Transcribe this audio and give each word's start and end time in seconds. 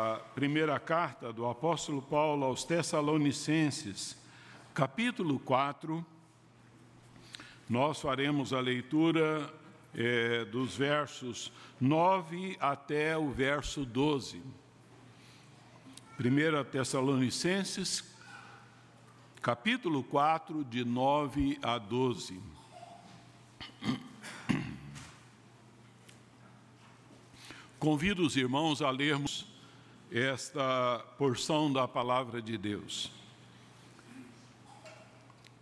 A 0.00 0.20
primeira 0.32 0.78
carta 0.78 1.32
do 1.32 1.44
apóstolo 1.44 2.00
Paulo 2.00 2.44
aos 2.44 2.62
Tessalonicenses, 2.62 4.16
capítulo 4.72 5.40
4, 5.40 6.06
nós 7.68 8.00
faremos 8.00 8.52
a 8.52 8.60
leitura 8.60 9.52
é, 9.92 10.44
dos 10.44 10.76
versos 10.76 11.50
9 11.80 12.56
até 12.60 13.18
o 13.18 13.28
verso 13.32 13.84
12. 13.84 14.40
1 16.20 16.70
Tessalonicenses, 16.70 18.04
capítulo 19.42 20.04
4, 20.04 20.62
de 20.62 20.84
9 20.84 21.58
a 21.60 21.76
12. 21.76 22.40
Convido 27.80 28.24
os 28.24 28.36
irmãos 28.36 28.80
a 28.80 28.90
lermos 28.90 29.57
esta 30.10 31.04
porção 31.18 31.72
da 31.72 31.86
palavra 31.86 32.40
de 32.40 32.56
Deus. 32.56 33.10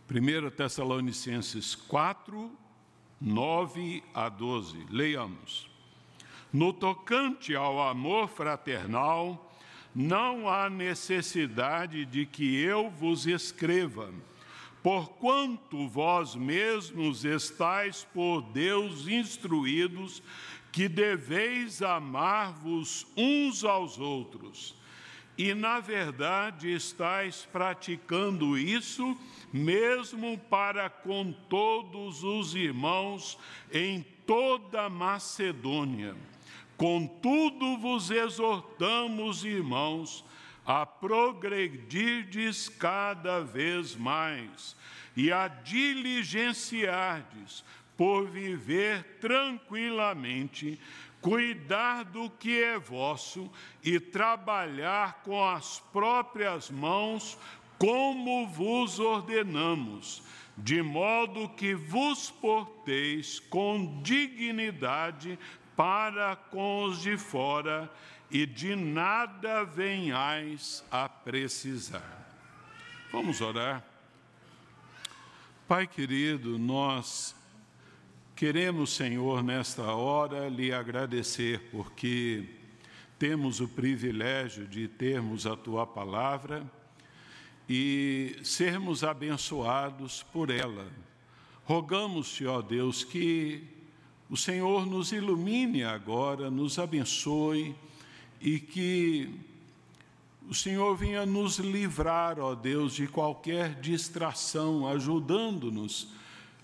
1 0.09 0.51
Tessalonicenses 0.51 1.75
4, 1.75 2.51
9 3.21 4.05
a 4.15 4.29
12. 4.29 4.87
Leiamos. 4.89 5.69
No 6.53 6.73
tocante 6.73 7.57
ao 7.57 7.83
amor 7.83 8.29
fraternal, 8.29 9.53
não 9.93 10.49
há 10.49 10.71
necessidade 10.71 12.05
de 12.05 12.25
que 12.25 12.57
eu 12.57 12.89
vos 12.89 13.27
escreva, 13.27 14.13
porquanto 14.83 15.89
vós 15.89 16.37
mesmos 16.37 17.25
estáis 17.25 18.05
por 18.15 18.43
Deus 18.43 19.09
instruídos 19.09 20.23
que 20.77 20.89
deveis 20.91 21.81
amar-vos 21.81 23.07
uns 23.17 23.65
aos 23.65 23.99
outros. 23.99 24.77
E, 25.39 25.55
na 25.55 25.81
verdade, 25.81 26.71
estáis 26.71 27.49
praticando 27.51 28.59
isso, 28.59 29.17
mesmo 29.51 30.37
para 30.37 30.91
com 30.91 31.33
todos 31.33 32.23
os 32.23 32.55
irmãos 32.55 33.39
em 33.73 34.05
toda 34.27 34.91
Macedônia. 34.91 36.15
Contudo, 36.77 37.79
vos 37.79 38.11
exortamos, 38.11 39.47
irmãos, 39.47 40.23
a 40.67 40.85
progredirdes 40.85 42.69
cada 42.69 43.41
vez 43.41 43.97
mais 43.97 44.77
e 45.17 45.33
a 45.33 45.49
diligenciardes 45.49 47.65
por 47.97 48.27
viver 48.27 49.19
tranquilamente, 49.21 50.79
cuidar 51.21 52.05
do 52.05 52.29
que 52.31 52.63
é 52.63 52.79
vosso 52.79 53.51
e 53.83 53.99
trabalhar 53.99 55.23
com 55.25 55.43
as 55.43 55.81
próprias 55.93 56.71
mãos, 56.71 57.39
como 57.79 58.47
vos 58.47 58.99
ordenamos, 58.99 60.23
de 60.57 60.83
modo 60.83 61.49
que 61.51 61.75
vos 61.75 62.31
porteis 62.31 63.41
com 63.41 64.03
dignidade 64.03 65.39
para 65.75 66.37
com 66.37 66.85
os 66.85 67.01
de 67.03 67.19
fora 67.19 67.91
e 68.31 68.47
de 68.47 68.75
nada 68.75 69.65
venhais 69.65 70.85
a 70.91 71.09
precisar. 71.09 72.27
Vamos 73.13 73.41
orar. 73.41 73.85
Pai 75.69 75.87
querido, 75.87 76.59
nós 76.59 77.35
Queremos, 78.37 78.91
Senhor, 78.91 79.43
nesta 79.43 79.95
hora 79.95 80.51
lhe 80.51 80.71
agradecer 80.71 81.71
porque 81.73 82.45
temos 83.19 83.61
o 83.61 83.67
privilégio 83.67 84.67
de 84.67 84.87
termos 84.87 85.47
a 85.47 85.57
tua 85.57 85.87
palavra 85.87 86.71
e 87.67 88.37
sermos 88.43 89.03
abençoados 89.03 90.23
por 90.35 90.51
ela. 90.51 90.87
Rogamos-te, 91.65 92.45
ó 92.45 92.61
Deus, 92.61 93.03
que 93.03 93.65
o 94.29 94.37
Senhor 94.37 94.85
nos 94.85 95.13
ilumine 95.13 95.83
agora, 95.83 96.51
nos 96.51 96.79
abençoe 96.79 97.75
e 98.39 98.61
que 98.61 99.31
o 100.47 100.55
Senhor 100.55 100.95
venha 100.95 101.25
nos 101.25 101.59
livrar, 101.59 102.39
ó 102.39 102.55
Deus, 102.55 102.95
de 102.97 103.09
qualquer 103.09 103.81
distração, 103.81 104.87
ajudando-nos 104.87 106.15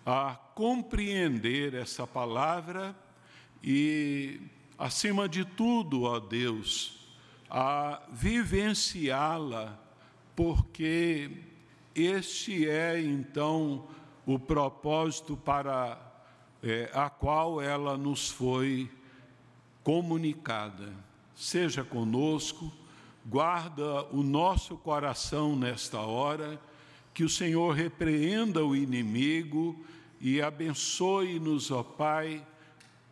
a 0.04 0.34
compreender 0.54 1.74
essa 1.74 2.06
palavra 2.06 2.94
e, 3.62 4.40
acima 4.78 5.28
de 5.28 5.44
tudo, 5.44 6.02
ó 6.02 6.18
Deus, 6.18 7.08
a 7.48 8.02
vivenciá-la, 8.10 9.78
porque 10.34 11.30
este 11.94 12.68
é 12.68 13.00
então 13.00 13.86
o 14.26 14.38
propósito 14.38 15.36
para 15.36 15.98
é, 16.62 16.90
a 16.94 17.10
qual 17.10 17.60
ela 17.60 17.96
nos 17.96 18.30
foi 18.30 18.90
comunicada. 19.82 20.92
Seja 21.34 21.84
conosco, 21.84 22.72
guarda 23.26 24.04
o 24.12 24.22
nosso 24.22 24.76
coração 24.76 25.56
nesta 25.56 26.00
hora, 26.00 26.60
que 27.14 27.24
o 27.24 27.28
Senhor 27.28 27.74
repreenda 27.74 28.64
o 28.64 28.74
inimigo 28.74 29.84
e 30.20 30.40
abençoe-nos, 30.40 31.70
ó 31.70 31.82
Pai, 31.82 32.46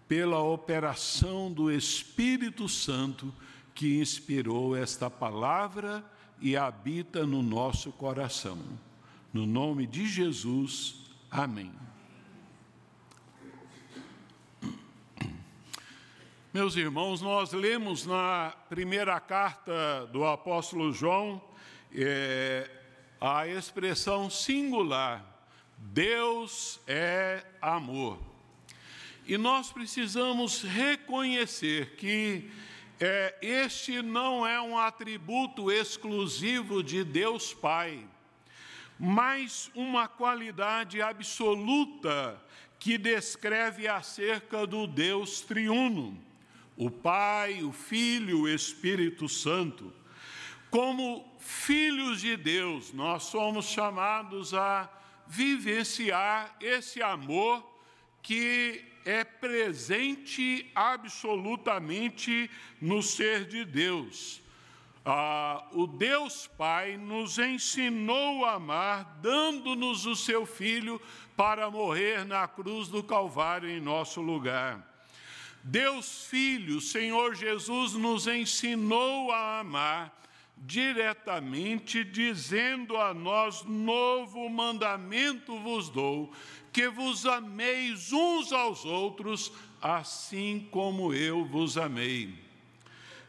pela 0.09 0.41
operação 0.41 1.53
do 1.53 1.71
Espírito 1.71 2.69
Santo 2.69 3.33
que 3.75 4.00
inspirou 4.00 4.77
esta 4.77 5.10
palavra 5.10 6.05
e 6.41 6.56
habita 6.56 7.27
no 7.27 7.43
nosso 7.43 7.93
coração. 7.93 8.59
No 9.33 9.47
nome 9.47 9.87
de 9.87 10.06
Jesus, 10.06 11.10
amém. 11.31 11.72
Meus 16.53 16.75
irmãos, 16.75 17.21
nós 17.21 17.53
lemos 17.53 18.05
na 18.05 18.53
primeira 18.69 19.21
carta 19.21 20.06
do 20.12 20.25
apóstolo 20.25 20.93
João 20.93 21.41
é, 21.94 22.69
a 23.20 23.47
expressão 23.47 24.31
singular 24.31 25.31
Deus 25.76 26.81
é 26.86 27.44
amor. 27.60 28.19
E 29.26 29.38
nós 29.38 29.72
precisamos 29.72 30.62
reconhecer 30.62 31.97
que 31.97 32.50
é, 32.98 33.34
este 33.41 34.03
não 34.03 34.47
é 34.47 34.60
um 34.60 34.76
atributo 34.76 35.70
exclusivo 35.70 36.82
de 36.82 37.03
Deus 37.03 37.54
Pai, 37.54 38.06
mas 38.98 39.70
uma 39.75 40.06
qualidade 40.06 41.00
absoluta 41.00 42.41
que 42.78 42.98
descreve 42.98 43.88
acerca 43.88 44.66
do 44.66 44.86
Deus 44.86 45.41
triuno, 45.41 46.19
o 46.76 46.91
Pai, 46.91 47.62
o 47.62 47.72
Filho, 47.72 48.42
o 48.42 48.48
Espírito 48.48 49.28
Santo. 49.28 49.92
Como 50.70 51.29
filhos 51.41 52.21
de 52.21 52.37
Deus, 52.37 52.93
nós 52.93 53.25
somos 53.25 53.67
chamados 53.67 54.55
a 54.55 54.89
vivenciar 55.27 56.55
esse 56.61 57.03
amor 57.03 57.67
que 58.23 58.84
é 59.05 59.25
presente 59.25 60.71
absolutamente 60.75 62.51
no 62.81 63.03
ser 63.03 63.47
de 63.47 63.65
Deus. 63.65 64.43
Ah, 65.03 65.67
o 65.73 65.87
Deus 65.87 66.47
Pai 66.47 66.99
nos 66.99 67.39
ensinou 67.39 68.45
a 68.45 68.55
amar, 68.55 69.19
dando-nos 69.22 70.05
o 70.05 70.15
seu 70.15 70.45
Filho 70.45 71.01
para 71.34 71.71
morrer 71.71 72.27
na 72.27 72.47
cruz 72.47 72.89
do 72.89 73.03
Calvário 73.03 73.71
em 73.71 73.81
nosso 73.81 74.21
lugar. 74.21 74.87
Deus 75.65 76.27
Filho, 76.27 76.83
Senhor 76.83 77.34
Jesus, 77.34 77.95
nos 77.95 78.27
ensinou 78.27 79.33
a 79.33 79.61
amar 79.61 80.19
diretamente, 80.60 82.04
dizendo 82.04 82.97
a 82.97 83.15
nós: 83.15 83.65
Novo 83.65 84.48
mandamento 84.48 85.59
vos 85.59 85.89
dou, 85.89 86.33
que 86.72 86.89
vos 86.89 87.27
ameis 87.27 88.12
uns 88.12 88.53
aos 88.53 88.84
outros, 88.84 89.53
assim 89.80 90.68
como 90.71 91.15
eu 91.15 91.45
vos 91.45 91.78
amei. 91.78 92.34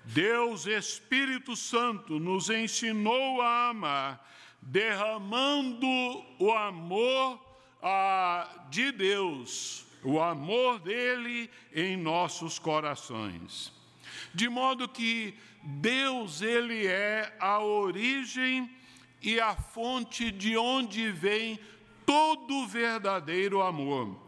Deus 0.04 0.66
Espírito 0.66 1.56
Santo 1.56 2.20
nos 2.20 2.50
ensinou 2.50 3.42
a 3.42 3.70
amar, 3.70 4.30
derramando 4.62 5.86
o 6.40 6.52
amor 6.52 7.40
ah, 7.82 8.66
de 8.70 8.92
Deus, 8.92 9.86
o 10.04 10.20
amor 10.20 10.80
dele 10.80 11.50
em 11.74 11.96
nossos 11.96 12.60
corações. 12.60 13.72
De 14.34 14.50
modo 14.50 14.88
que 14.88 15.36
Deus, 15.64 16.42
ele 16.42 16.88
é 16.88 17.36
a 17.40 17.60
origem 17.60 18.70
e 19.22 19.40
a 19.40 19.56
fonte 19.56 20.32
de 20.32 20.58
onde 20.58 21.12
vem 21.12 21.60
todo 22.06 22.68
verdadeiro 22.68 23.62
amor. 23.62 24.20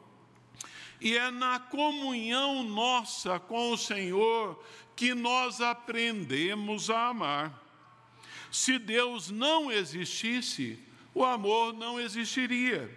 E 1.02 1.18
é 1.18 1.32
na 1.32 1.60
comunhão 1.60 2.64
nossa 2.64 3.40
com 3.40 3.72
o 3.72 3.78
Senhor 3.78 4.64
que 4.96 5.14
nós 5.14 5.60
aprendemos 5.60 6.90
a 6.90 7.08
amar. 7.08 7.62
Se 8.52 8.78
Deus 8.78 9.30
não 9.30 9.72
existisse, 9.72 10.80
o 11.14 11.26
amor 11.26 11.74
não 11.74 12.00
existiria. 12.00 12.90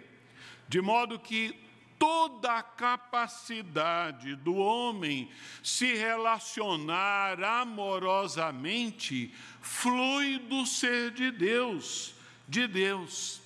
De 0.69 0.79
modo 0.79 1.19
que 1.19 1.55
toda 1.99 2.57
a 2.57 2.63
capacidade 2.63 4.35
do 4.35 4.55
homem 4.55 5.29
se 5.63 5.95
relacionar 5.95 7.43
amorosamente 7.43 9.33
flui 9.61 10.39
do 10.39 10.65
ser 10.65 11.11
de 11.11 11.31
Deus, 11.31 12.13
de 12.47 12.67
Deus. 12.67 13.41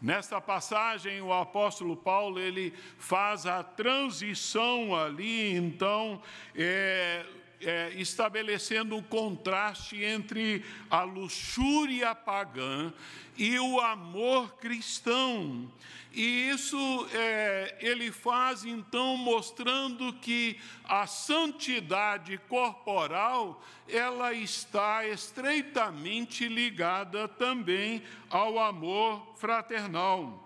Nesta 0.00 0.40
passagem, 0.40 1.22
o 1.22 1.32
apóstolo 1.32 1.96
Paulo 1.96 2.38
ele 2.38 2.74
faz 2.98 3.46
a 3.46 3.62
transição 3.62 4.94
ali, 4.94 5.52
então, 5.54 6.22
é, 6.54 7.24
é, 7.60 7.90
estabelecendo 7.94 8.96
um 8.96 9.02
contraste 9.02 10.02
entre 10.02 10.64
a 10.90 11.02
luxúria 11.02 12.14
pagã 12.14 12.92
e 13.36 13.58
o 13.58 13.80
amor 13.80 14.56
cristão. 14.56 15.70
E 16.12 16.48
isso 16.48 17.06
é, 17.12 17.76
ele 17.80 18.10
faz 18.10 18.64
então 18.64 19.18
mostrando 19.18 20.14
que 20.14 20.58
a 20.84 21.06
santidade 21.06 22.38
corporal 22.48 23.62
ela 23.86 24.32
está 24.32 25.06
estreitamente 25.06 26.48
ligada 26.48 27.28
também 27.28 28.02
ao 28.30 28.58
amor 28.58 29.34
fraternal. 29.36 30.42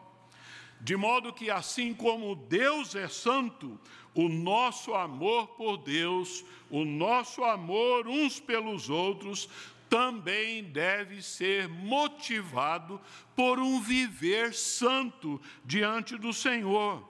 De 0.80 0.96
modo 0.96 1.32
que 1.32 1.50
assim 1.50 1.92
como 1.92 2.34
Deus 2.34 2.94
é 2.94 3.06
santo, 3.06 3.78
o 4.14 4.28
nosso 4.28 4.94
amor 4.94 5.48
por 5.48 5.76
Deus, 5.78 6.44
o 6.70 6.84
nosso 6.84 7.44
amor 7.44 8.06
uns 8.08 8.40
pelos 8.40 8.90
outros, 8.90 9.48
também 9.88 10.62
deve 10.62 11.20
ser 11.20 11.68
motivado 11.68 13.00
por 13.34 13.58
um 13.58 13.80
viver 13.80 14.54
santo 14.54 15.40
diante 15.64 16.16
do 16.16 16.32
Senhor. 16.32 17.02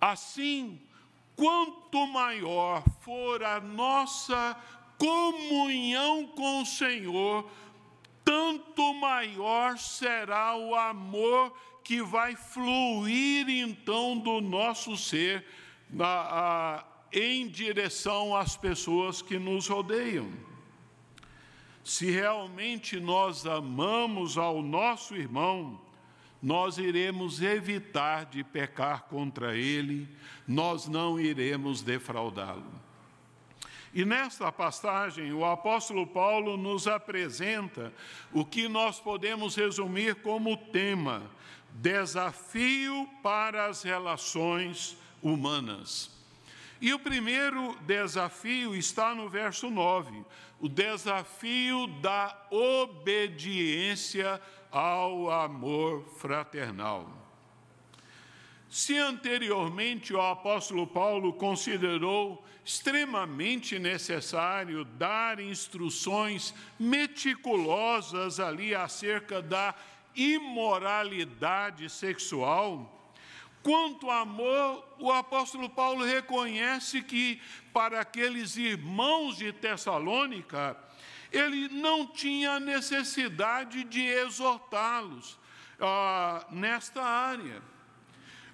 Assim, 0.00 0.80
quanto 1.36 2.06
maior 2.08 2.82
for 3.00 3.42
a 3.44 3.60
nossa 3.60 4.56
comunhão 4.98 6.26
com 6.26 6.62
o 6.62 6.66
Senhor, 6.66 7.48
tanto 8.24 8.92
maior 8.94 9.78
será 9.78 10.56
o 10.56 10.74
amor 10.74 11.56
que 11.84 12.02
vai 12.02 12.34
fluir 12.34 13.48
então 13.48 14.18
do 14.18 14.40
nosso 14.40 14.96
ser 14.96 15.46
a, 16.00 16.84
em 17.12 17.48
direção 17.48 18.36
às 18.36 18.56
pessoas 18.56 19.22
que 19.22 19.38
nos 19.38 19.66
rodeiam. 19.66 20.30
Se 21.82 22.10
realmente 22.10 23.00
nós 23.00 23.46
amamos 23.46 24.36
ao 24.36 24.62
nosso 24.62 25.16
irmão, 25.16 25.80
nós 26.42 26.78
iremos 26.78 27.40
evitar 27.40 28.26
de 28.26 28.44
pecar 28.44 29.04
contra 29.04 29.56
ele, 29.56 30.08
nós 30.46 30.86
não 30.86 31.18
iremos 31.18 31.82
defraudá-lo. 31.82 32.88
E 33.92 34.04
nesta 34.04 34.52
passagem, 34.52 35.32
o 35.32 35.44
apóstolo 35.44 36.06
Paulo 36.06 36.56
nos 36.56 36.86
apresenta 36.86 37.92
o 38.32 38.44
que 38.44 38.68
nós 38.68 39.00
podemos 39.00 39.56
resumir 39.56 40.16
como 40.16 40.56
tema: 40.56 41.22
desafio 41.72 43.08
para 43.22 43.66
as 43.66 43.82
relações 43.82 44.96
humanas. 45.22 46.10
E 46.80 46.92
o 46.94 46.98
primeiro 46.98 47.76
desafio 47.86 48.74
está 48.74 49.14
no 49.14 49.28
verso 49.28 49.68
9, 49.68 50.24
o 50.60 50.68
desafio 50.68 51.86
da 52.00 52.46
obediência 52.50 54.40
ao 54.70 55.30
amor 55.30 56.04
fraternal. 56.18 57.18
Se 58.68 58.96
anteriormente 58.98 60.12
o 60.12 60.20
apóstolo 60.20 60.86
Paulo 60.86 61.32
considerou 61.32 62.44
extremamente 62.64 63.78
necessário 63.78 64.84
dar 64.84 65.40
instruções 65.40 66.54
meticulosas 66.78 68.38
ali 68.38 68.74
acerca 68.74 69.40
da 69.40 69.74
imoralidade 70.14 71.88
sexual, 71.88 72.97
Quanto 73.62 74.10
amor, 74.10 74.84
o 74.98 75.12
apóstolo 75.12 75.68
Paulo 75.68 76.04
reconhece 76.04 77.02
que 77.02 77.40
para 77.72 78.00
aqueles 78.00 78.56
irmãos 78.56 79.36
de 79.36 79.52
Tessalônica, 79.52 80.76
ele 81.30 81.68
não 81.68 82.06
tinha 82.06 82.58
necessidade 82.58 83.84
de 83.84 84.02
exortá-los 84.02 85.38
ah, 85.80 86.46
nesta 86.50 87.02
área. 87.02 87.62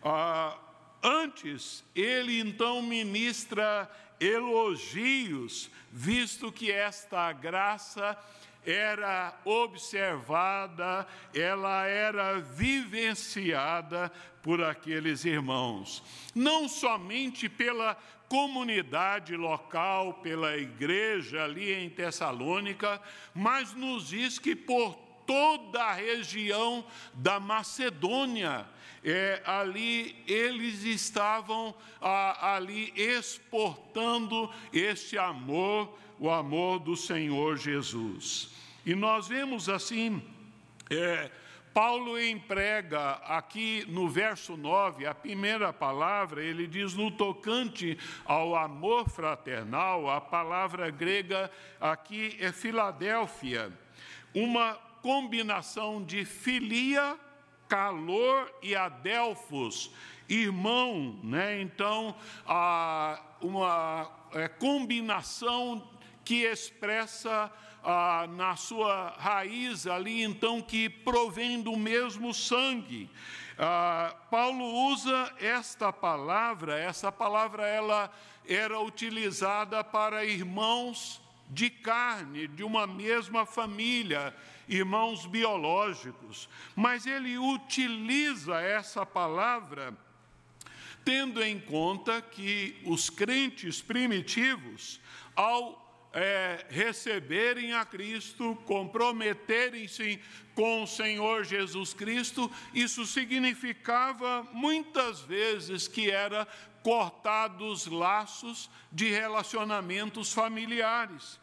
Ah, 0.02 0.56
antes, 1.02 1.84
ele 1.94 2.40
então 2.40 2.82
ministra 2.82 3.90
elogios, 4.18 5.70
visto 5.92 6.50
que 6.50 6.70
esta 6.70 7.32
graça 7.32 8.18
era 8.66 9.38
observada, 9.44 11.06
ela 11.34 11.86
era 11.86 12.38
vivenciada 12.40 14.10
por 14.42 14.62
aqueles 14.62 15.24
irmãos, 15.24 16.02
não 16.34 16.68
somente 16.68 17.48
pela 17.48 17.96
comunidade 18.28 19.36
local, 19.36 20.14
pela 20.14 20.56
igreja 20.56 21.44
ali 21.44 21.72
em 21.72 21.88
Tessalônica, 21.88 23.00
mas 23.34 23.74
nos 23.74 24.08
diz 24.08 24.38
que 24.38 24.56
por 24.56 24.94
toda 25.26 25.82
a 25.82 25.92
região 25.92 26.84
da 27.14 27.40
Macedônia, 27.40 28.66
é, 29.02 29.42
ali 29.44 30.16
eles 30.26 30.82
estavam 30.82 31.74
ah, 32.00 32.54
ali 32.56 32.92
exportando 32.96 34.50
este 34.72 35.18
amor, 35.18 35.98
o 36.18 36.30
amor 36.30 36.78
do 36.78 36.96
Senhor 36.96 37.56
Jesus. 37.56 38.50
E 38.84 38.94
nós 38.94 39.28
vemos 39.28 39.68
assim, 39.68 40.22
é, 40.90 41.30
Paulo 41.74 42.20
emprega 42.20 43.14
aqui 43.26 43.84
no 43.88 44.08
verso 44.08 44.56
9, 44.56 45.06
a 45.06 45.14
primeira 45.14 45.72
palavra, 45.72 46.40
ele 46.40 46.68
diz 46.68 46.94
no 46.94 47.10
tocante 47.10 47.98
ao 48.24 48.54
amor 48.54 49.10
fraternal, 49.10 50.08
a 50.08 50.20
palavra 50.20 50.88
grega 50.88 51.50
aqui 51.80 52.36
é 52.38 52.52
Filadélfia, 52.52 53.72
uma 54.32 54.74
combinação 55.02 56.02
de 56.02 56.24
filia, 56.24 57.18
calor 57.68 58.52
e 58.62 58.76
adelfos, 58.76 59.90
irmão, 60.28 61.18
né? 61.24 61.60
Então, 61.60 62.14
uma 63.40 64.10
é, 64.32 64.48
combinação 64.48 65.86
que 66.24 66.44
expressa 66.44 67.52
ah, 67.82 68.26
na 68.28 68.56
sua 68.56 69.14
raiz 69.18 69.86
ali, 69.86 70.22
então, 70.22 70.62
que 70.62 70.88
provém 70.88 71.60
do 71.60 71.76
mesmo 71.76 72.32
sangue. 72.32 73.10
Ah, 73.58 74.16
Paulo 74.30 74.64
usa 74.90 75.32
esta 75.38 75.92
palavra, 75.92 76.78
essa 76.78 77.12
palavra 77.12 77.66
ela 77.66 78.10
era 78.48 78.80
utilizada 78.80 79.84
para 79.84 80.24
irmãos 80.24 81.20
de 81.50 81.68
carne, 81.68 82.48
de 82.48 82.64
uma 82.64 82.86
mesma 82.86 83.44
família, 83.44 84.34
irmãos 84.66 85.26
biológicos, 85.26 86.48
mas 86.74 87.06
ele 87.06 87.36
utiliza 87.36 88.60
essa 88.60 89.04
palavra 89.04 89.94
tendo 91.04 91.42
em 91.44 91.60
conta 91.60 92.22
que 92.22 92.80
os 92.86 93.10
crentes 93.10 93.82
primitivos, 93.82 94.98
ao 95.36 95.83
é, 96.14 96.64
receberem 96.70 97.72
a 97.72 97.84
Cristo, 97.84 98.56
comprometerem-se 98.64 100.20
com 100.54 100.84
o 100.84 100.86
Senhor 100.86 101.44
Jesus 101.44 101.92
Cristo, 101.92 102.50
isso 102.72 103.04
significava 103.04 104.46
muitas 104.52 105.20
vezes 105.20 105.88
que 105.88 106.08
era 106.08 106.46
cortados 106.84 107.86
laços 107.86 108.70
de 108.92 109.10
relacionamentos 109.10 110.32
familiares. 110.32 111.40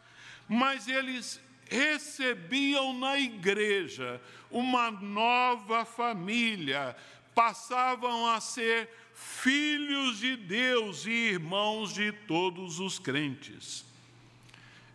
Mas 0.48 0.88
eles 0.88 1.38
recebiam 1.68 2.98
na 2.98 3.18
igreja 3.18 4.22
uma 4.50 4.90
nova 4.90 5.84
família, 5.84 6.96
passavam 7.34 8.26
a 8.26 8.40
ser 8.40 8.88
filhos 9.14 10.18
de 10.18 10.34
Deus 10.36 11.04
e 11.04 11.10
irmãos 11.10 11.92
de 11.92 12.10
todos 12.12 12.80
os 12.80 12.98
crentes. 12.98 13.91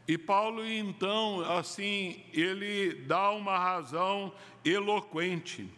E 0.08 0.18
Paulo, 0.18 0.66
então, 0.66 1.42
assim, 1.42 2.24
ele 2.32 2.94
dá 3.06 3.32
uma 3.32 3.58
razão 3.58 4.34
eloquente. 4.64 5.70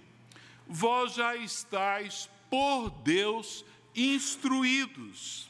Vós 0.68 1.16
já 1.16 1.36
estáis 1.36 2.30
por 2.50 2.92
Deus 2.92 3.66
instruídos. 3.96 5.50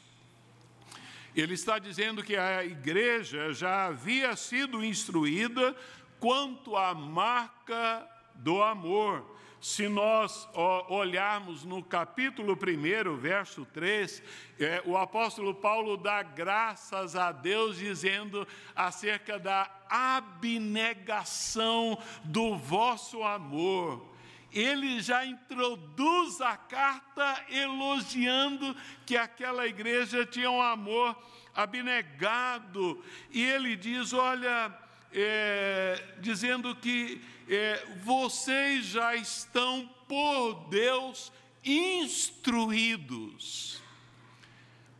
Ele 1.36 1.54
está 1.54 1.78
dizendo 1.78 2.22
que 2.22 2.36
a 2.36 2.64
igreja 2.64 3.52
já 3.52 3.86
havia 3.86 4.34
sido 4.34 4.82
instruída 4.82 5.76
quanto 6.18 6.74
à 6.74 6.94
marca 6.94 8.08
do 8.34 8.62
amor. 8.62 9.38
Se 9.60 9.88
nós 9.88 10.48
olharmos 10.88 11.64
no 11.64 11.82
capítulo 11.82 12.54
1, 12.54 13.16
verso 13.18 13.66
3, 13.66 14.22
é, 14.58 14.82
o 14.86 14.96
apóstolo 14.96 15.54
Paulo 15.54 15.98
dá 15.98 16.22
graças 16.22 17.14
a 17.14 17.30
Deus 17.30 17.76
dizendo 17.76 18.48
acerca 18.74 19.38
da 19.38 19.70
abnegação 19.90 21.98
do 22.24 22.56
vosso 22.56 23.22
amor 23.22 24.08
ele 24.52 25.00
já 25.00 25.24
introduz 25.24 26.40
a 26.40 26.56
carta 26.56 27.44
elogiando 27.48 28.76
que 29.06 29.16
aquela 29.16 29.66
igreja 29.66 30.26
tinha 30.26 30.50
um 30.50 30.60
amor 30.60 31.16
abnegado. 31.54 33.02
E 33.30 33.42
ele 33.42 33.76
diz: 33.76 34.12
Olha, 34.12 34.76
é, 35.12 36.02
dizendo 36.20 36.74
que 36.74 37.20
é, 37.48 37.84
vocês 38.02 38.86
já 38.86 39.14
estão 39.14 39.88
por 40.06 40.68
Deus 40.68 41.32
instruídos. 41.64 43.30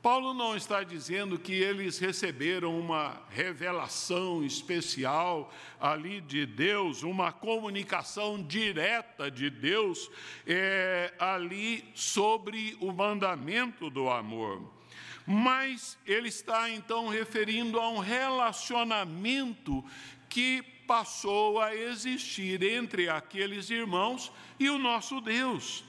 Paulo 0.03 0.33
não 0.33 0.57
está 0.57 0.83
dizendo 0.83 1.39
que 1.39 1.53
eles 1.53 1.99
receberam 1.99 2.79
uma 2.79 3.21
revelação 3.29 4.43
especial 4.43 5.53
ali 5.79 6.23
de 6.23 6.47
Deus, 6.47 7.03
uma 7.03 7.31
comunicação 7.33 8.43
direta 8.43 9.31
de 9.31 9.51
Deus 9.51 10.11
é, 10.47 11.13
ali 11.19 11.85
sobre 11.95 12.79
o 12.81 12.91
mandamento 12.93 13.91
do 13.91 14.09
amor. 14.09 14.80
Mas 15.27 15.99
ele 16.07 16.29
está 16.29 16.69
então 16.71 17.09
referindo 17.09 17.79
a 17.79 17.89
um 17.89 17.99
relacionamento 17.99 19.85
que 20.29 20.63
passou 20.87 21.61
a 21.61 21.75
existir 21.75 22.63
entre 22.63 23.09
aqueles 23.09 23.71
irmãos 23.71 24.33
e 24.59 24.69
o 24.69 24.79
nosso 24.79 25.21
Deus. 25.21 25.85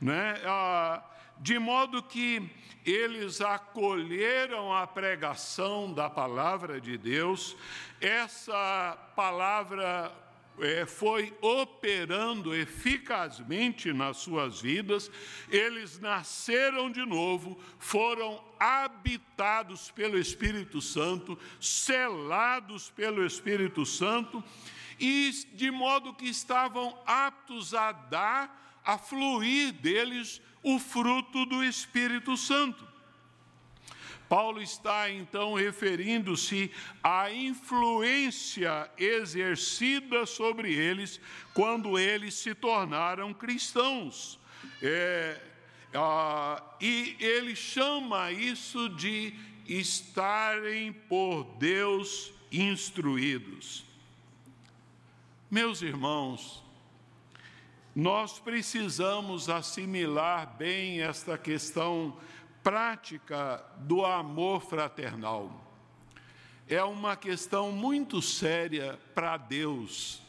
Né? 0.00 0.34
Ah, 0.44 1.02
de 1.38 1.58
modo 1.58 2.02
que 2.02 2.48
eles 2.84 3.40
acolheram 3.40 4.72
a 4.72 4.86
pregação 4.86 5.92
da 5.92 6.08
palavra 6.08 6.80
de 6.80 6.96
Deus, 6.96 7.56
essa 8.00 8.96
palavra 9.14 10.12
é, 10.60 10.86
foi 10.86 11.36
operando 11.40 12.54
eficazmente 12.54 13.92
nas 13.92 14.18
suas 14.18 14.60
vidas, 14.60 15.10
eles 15.50 15.98
nasceram 15.98 16.90
de 16.90 17.04
novo, 17.04 17.58
foram 17.78 18.42
habitados 18.58 19.90
pelo 19.90 20.18
Espírito 20.18 20.80
Santo, 20.80 21.38
selados 21.60 22.90
pelo 22.90 23.24
Espírito 23.24 23.84
Santo, 23.84 24.42
e 24.98 25.30
de 25.54 25.70
modo 25.70 26.14
que 26.14 26.28
estavam 26.28 26.98
aptos 27.06 27.74
a 27.74 27.92
dar, 27.92 28.80
a 28.84 28.96
fluir 28.96 29.72
deles 29.72 30.40
o 30.62 30.78
fruto 30.78 31.44
do 31.46 31.62
Espírito 31.62 32.36
Santo. 32.36 32.86
Paulo 34.28 34.60
está 34.60 35.08
então 35.08 35.54
referindo-se 35.54 36.70
à 37.02 37.30
influência 37.30 38.90
exercida 38.98 40.26
sobre 40.26 40.74
eles 40.74 41.20
quando 41.54 41.98
eles 41.98 42.34
se 42.34 42.54
tornaram 42.54 43.32
cristãos. 43.32 44.38
É, 44.82 45.40
ah, 45.96 46.62
e 46.80 47.16
ele 47.18 47.56
chama 47.56 48.30
isso 48.30 48.88
de 48.90 49.34
estarem 49.66 50.92
por 50.92 51.44
Deus 51.58 52.32
instruídos. 52.52 53.84
Meus 55.50 55.82
irmãos, 55.82 56.62
nós 57.94 58.38
precisamos 58.38 59.48
assimilar 59.48 60.56
bem 60.56 61.00
esta 61.00 61.38
questão 61.38 62.16
prática 62.62 63.64
do 63.78 64.04
amor 64.04 64.60
fraternal. 64.60 65.64
É 66.68 66.82
uma 66.82 67.16
questão 67.16 67.70
muito 67.70 68.20
séria 68.20 68.98
para 69.14 69.36
Deus, 69.36 70.20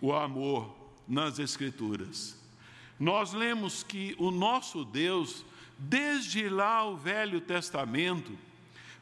o 0.00 0.12
amor 0.12 0.76
nas 1.06 1.38
Escrituras. 1.38 2.45
Nós 2.98 3.32
lemos 3.32 3.82
que 3.82 4.14
o 4.18 4.30
nosso 4.30 4.84
Deus, 4.84 5.44
desde 5.78 6.48
lá 6.48 6.84
o 6.84 6.96
Velho 6.96 7.40
Testamento, 7.40 8.36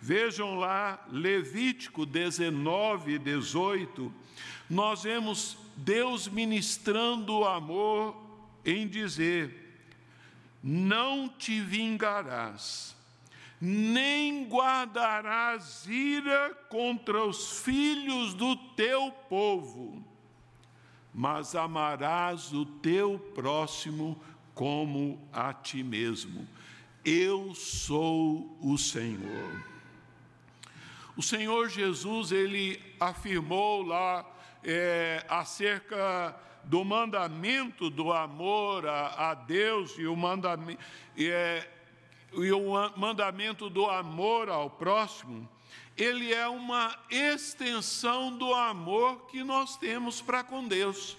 vejam 0.00 0.56
lá 0.56 1.02
Levítico 1.10 2.04
19, 2.04 3.18
18, 3.18 4.12
nós 4.68 5.04
vemos 5.04 5.56
Deus 5.76 6.28
ministrando 6.28 7.38
o 7.38 7.44
amor 7.44 8.16
em 8.64 8.88
dizer: 8.88 9.78
Não 10.62 11.28
te 11.28 11.60
vingarás, 11.60 12.96
nem 13.60 14.44
guardarás 14.46 15.86
ira 15.86 16.54
contra 16.68 17.24
os 17.24 17.60
filhos 17.60 18.34
do 18.34 18.56
teu 18.56 19.12
povo, 19.28 20.04
mas 21.14 21.54
amarás 21.54 22.52
o 22.52 22.66
teu 22.66 23.18
próximo 23.34 24.20
como 24.52 25.20
a 25.32 25.52
ti 25.52 25.84
mesmo. 25.84 26.46
Eu 27.04 27.54
sou 27.54 28.58
o 28.60 28.76
Senhor. 28.76 29.62
O 31.16 31.22
Senhor 31.22 31.68
Jesus, 31.68 32.32
ele 32.32 32.82
afirmou 32.98 33.82
lá 33.82 34.28
é, 34.64 35.24
acerca 35.28 36.34
do 36.64 36.84
mandamento 36.84 37.90
do 37.90 38.12
amor 38.12 38.86
a, 38.88 39.30
a 39.30 39.34
Deus 39.34 39.96
e 39.98 40.06
o, 40.06 40.16
mandamento, 40.16 40.82
é, 41.16 41.68
e 42.32 42.50
o 42.50 42.90
mandamento 42.96 43.70
do 43.70 43.86
amor 43.86 44.48
ao 44.48 44.68
próximo, 44.68 45.48
ele 45.96 46.32
é 46.32 46.48
uma 46.48 46.96
extensão 47.10 48.36
do 48.36 48.52
amor 48.52 49.26
que 49.26 49.44
nós 49.44 49.76
temos 49.76 50.20
para 50.20 50.42
com 50.42 50.66
Deus, 50.66 51.16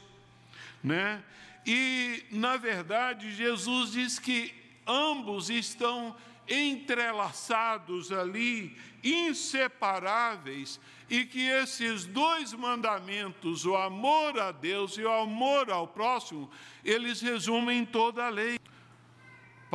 né? 0.83 1.23
E 1.65 2.23
na 2.31 2.57
verdade 2.57 3.33
Jesus 3.33 3.91
diz 3.91 4.19
que 4.19 4.53
ambos 4.85 5.49
estão 5.49 6.15
entrelaçados 6.47 8.11
ali, 8.11 8.77
inseparáveis, 9.03 10.79
e 11.09 11.25
que 11.25 11.41
esses 11.41 12.05
dois 12.05 12.53
mandamentos, 12.53 13.65
o 13.65 13.75
amor 13.75 14.39
a 14.39 14.51
Deus 14.51 14.97
e 14.97 15.03
o 15.03 15.11
amor 15.11 15.69
ao 15.69 15.87
próximo, 15.87 16.49
eles 16.83 17.21
resumem 17.21 17.85
toda 17.85 18.25
a 18.25 18.29
lei. 18.29 18.59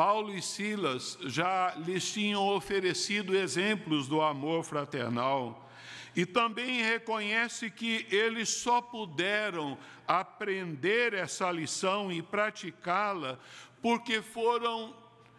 Paulo 0.00 0.34
e 0.34 0.40
Silas 0.40 1.18
já 1.26 1.74
lhes 1.76 2.10
tinham 2.10 2.48
oferecido 2.48 3.36
exemplos 3.36 4.08
do 4.08 4.22
amor 4.22 4.64
fraternal 4.64 5.70
e 6.16 6.24
também 6.24 6.80
reconhece 6.80 7.70
que 7.70 8.06
eles 8.10 8.48
só 8.48 8.80
puderam 8.80 9.76
aprender 10.08 11.12
essa 11.12 11.52
lição 11.52 12.10
e 12.10 12.22
praticá-la 12.22 13.38
porque 13.82 14.22
foram 14.22 14.96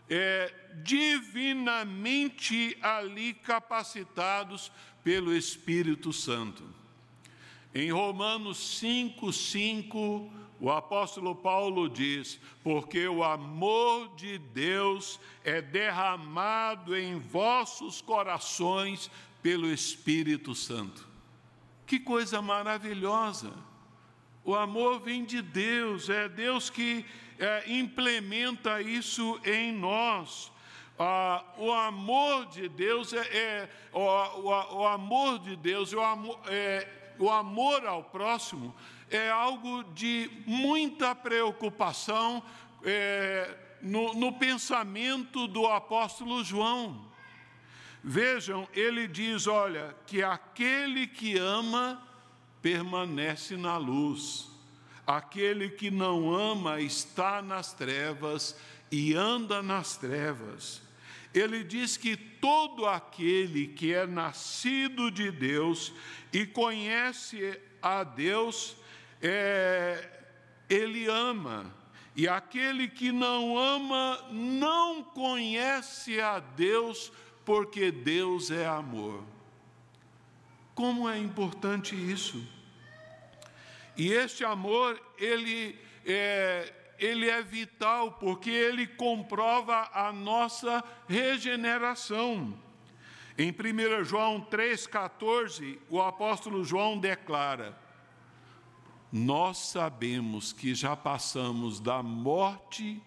é, 0.07 0.53
divinamente 0.83 2.77
ali 2.83 3.33
capacitados 3.33 4.71
pelo 5.03 5.35
Espírito 5.35 6.13
Santo. 6.13 6.63
Em 7.73 7.91
Romanos 7.91 8.77
5, 8.77 9.33
5, 9.33 10.31
o 10.61 10.69
apóstolo 10.69 11.35
Paulo 11.35 11.89
diz: 11.89 12.39
Porque 12.63 13.07
o 13.07 13.23
amor 13.23 14.15
de 14.15 14.37
Deus 14.37 15.19
é 15.43 15.59
derramado 15.59 16.95
em 16.95 17.17
vossos 17.17 17.99
corações 17.99 19.09
pelo 19.41 19.73
Espírito 19.73 20.53
Santo. 20.53 21.07
Que 21.87 21.99
coisa 21.99 22.43
maravilhosa! 22.43 23.51
O 24.43 24.53
amor 24.53 24.99
vem 24.99 25.25
de 25.25 25.41
Deus, 25.41 26.09
é 26.09 26.29
Deus 26.29 26.69
que 26.69 27.03
é, 27.39 27.63
implementa 27.71 28.79
isso 28.83 29.41
em 29.43 29.71
nós. 29.71 30.51
Ah, 30.97 31.43
o 31.57 31.71
amor 31.71 32.45
de 32.45 32.69
Deus 32.69 33.13
é, 33.13 33.19
é 33.19 33.69
o, 33.91 33.99
o, 33.99 34.81
o, 34.81 34.87
amor 34.87 35.39
de 35.39 35.55
Deus, 35.55 35.91
o 35.91 35.99
amor, 35.99 36.39
é, 36.45 36.87
o 37.17 37.31
amor 37.31 37.83
ao 37.87 38.03
próximo 38.03 38.75
é 39.11 39.29
algo 39.29 39.83
de 39.93 40.31
muita 40.45 41.13
preocupação 41.13 42.41
é, 42.83 43.55
no, 43.81 44.13
no 44.13 44.33
pensamento 44.33 45.47
do 45.47 45.67
apóstolo 45.67 46.43
João. 46.43 47.11
Vejam, 48.03 48.67
ele 48.73 49.07
diz: 49.07 49.45
olha, 49.47 49.95
que 50.07 50.23
aquele 50.23 51.05
que 51.05 51.37
ama 51.37 52.01
permanece 52.61 53.57
na 53.57 53.77
luz, 53.77 54.49
aquele 55.05 55.69
que 55.69 55.91
não 55.91 56.33
ama 56.33 56.79
está 56.79 57.41
nas 57.41 57.73
trevas 57.73 58.55
e 58.91 59.13
anda 59.13 59.61
nas 59.61 59.97
trevas. 59.97 60.81
Ele 61.33 61.63
diz 61.63 61.95
que 61.95 62.17
todo 62.17 62.85
aquele 62.85 63.67
que 63.67 63.93
é 63.93 64.05
nascido 64.05 65.09
de 65.09 65.31
Deus 65.31 65.93
e 66.33 66.45
conhece 66.45 67.59
a 67.81 68.03
Deus, 68.03 68.75
é, 69.21 70.09
ele 70.69 71.07
ama. 71.07 71.73
E 72.15 72.27
aquele 72.27 72.87
que 72.87 73.11
não 73.11 73.57
ama 73.57 74.25
não 74.31 75.03
conhece 75.03 76.19
a 76.19 76.39
Deus, 76.39 77.11
porque 77.45 77.91
Deus 77.91 78.51
é 78.51 78.65
amor. 78.65 79.23
Como 80.75 81.07
é 81.07 81.17
importante 81.17 81.95
isso? 81.95 82.45
E 83.95 84.11
este 84.11 84.43
amor, 84.43 84.99
ele 85.17 85.77
é, 86.05 86.73
ele 86.97 87.29
é 87.29 87.41
vital, 87.41 88.13
porque 88.13 88.49
ele 88.49 88.87
comprova 88.87 89.89
a 89.93 90.11
nossa 90.11 90.83
regeneração. 91.07 92.57
Em 93.37 93.51
1 93.51 94.03
João 94.03 94.41
3,14, 94.41 95.79
o 95.89 96.01
apóstolo 96.01 96.63
João 96.63 96.97
declara: 96.97 97.77
nós 99.11 99.57
sabemos 99.57 100.53
que 100.53 100.73
já 100.73 100.95
passamos 100.95 101.79
da 101.79 102.01
morte 102.01 103.01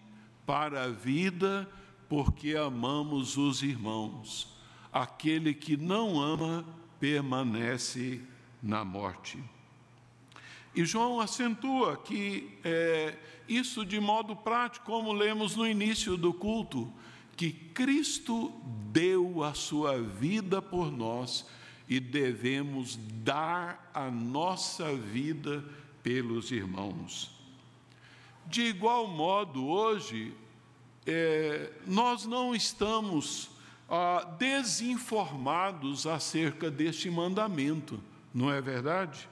para 0.45 0.83
a 0.83 0.89
vida 0.89 1.67
porque 2.07 2.55
amamos 2.55 3.37
os 3.37 3.63
irmãos. 3.63 4.47
Aquele 4.93 5.53
que 5.53 5.75
não 5.75 6.21
ama 6.21 6.63
permanece 6.99 8.21
na 8.61 8.85
morte. 8.85 9.43
E 10.75 10.85
João 10.85 11.19
acentua 11.19 11.97
que 11.97 12.59
é, 12.63 13.17
isso 13.47 13.85
de 13.85 13.99
modo 13.99 14.35
prático, 14.35 14.85
como 14.85 15.11
lemos 15.11 15.55
no 15.55 15.67
início 15.67 16.17
do 16.17 16.33
culto, 16.33 16.91
que 17.35 17.51
Cristo 17.51 18.53
deu 18.91 19.43
a 19.43 19.53
sua 19.53 20.01
vida 20.01 20.61
por 20.61 20.91
nós 20.91 21.47
e 21.87 21.99
devemos 21.99 22.97
dar 23.23 23.89
a 23.93 24.09
nossa 24.09 24.95
vida 24.95 25.63
pelos 26.05 26.51
irmãos. 26.51 27.31
De 28.45 28.61
igual 28.61 29.07
modo, 29.07 29.65
hoje, 29.65 30.35
é, 31.03 31.71
nós 31.87 32.27
não 32.27 32.53
estamos 32.53 33.49
ah, 33.89 34.23
desinformados 34.37 36.05
acerca 36.05 36.69
deste 36.69 37.09
mandamento, 37.09 37.99
não 38.31 38.51
é 38.51 38.61
verdade? 38.61 39.27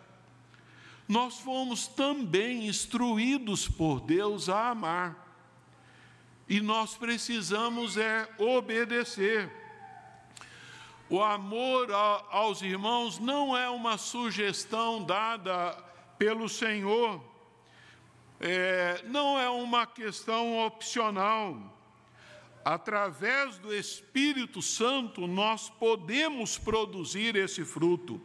Nós 1.08 1.38
fomos 1.38 1.86
também 1.86 2.65
instruídos 2.65 3.68
por 3.68 4.01
Deus 4.01 4.50
a 4.50 4.70
amar, 4.70 5.15
e 6.50 6.60
nós 6.60 6.96
precisamos 6.96 7.98
é 7.98 8.27
obedecer. 8.39 9.48
O 11.08 11.22
amor 11.22 11.92
a, 11.92 12.25
aos 12.32 12.63
irmãos 12.63 13.20
não 13.20 13.56
é 13.56 13.70
uma 13.70 13.96
sugestão 14.00 15.03
dada 15.03 15.93
pelo 16.24 16.48
Senhor. 16.48 17.22
É, 18.39 19.03
não 19.08 19.38
é 19.38 19.50
uma 19.50 19.86
questão 19.86 20.65
opcional. 20.65 21.77
Através 22.63 23.58
do 23.58 23.75
Espírito 23.75 24.62
Santo, 24.62 25.27
nós 25.27 25.70
podemos 25.70 26.58
produzir 26.58 27.36
esse 27.36 27.65
fruto. 27.65 28.22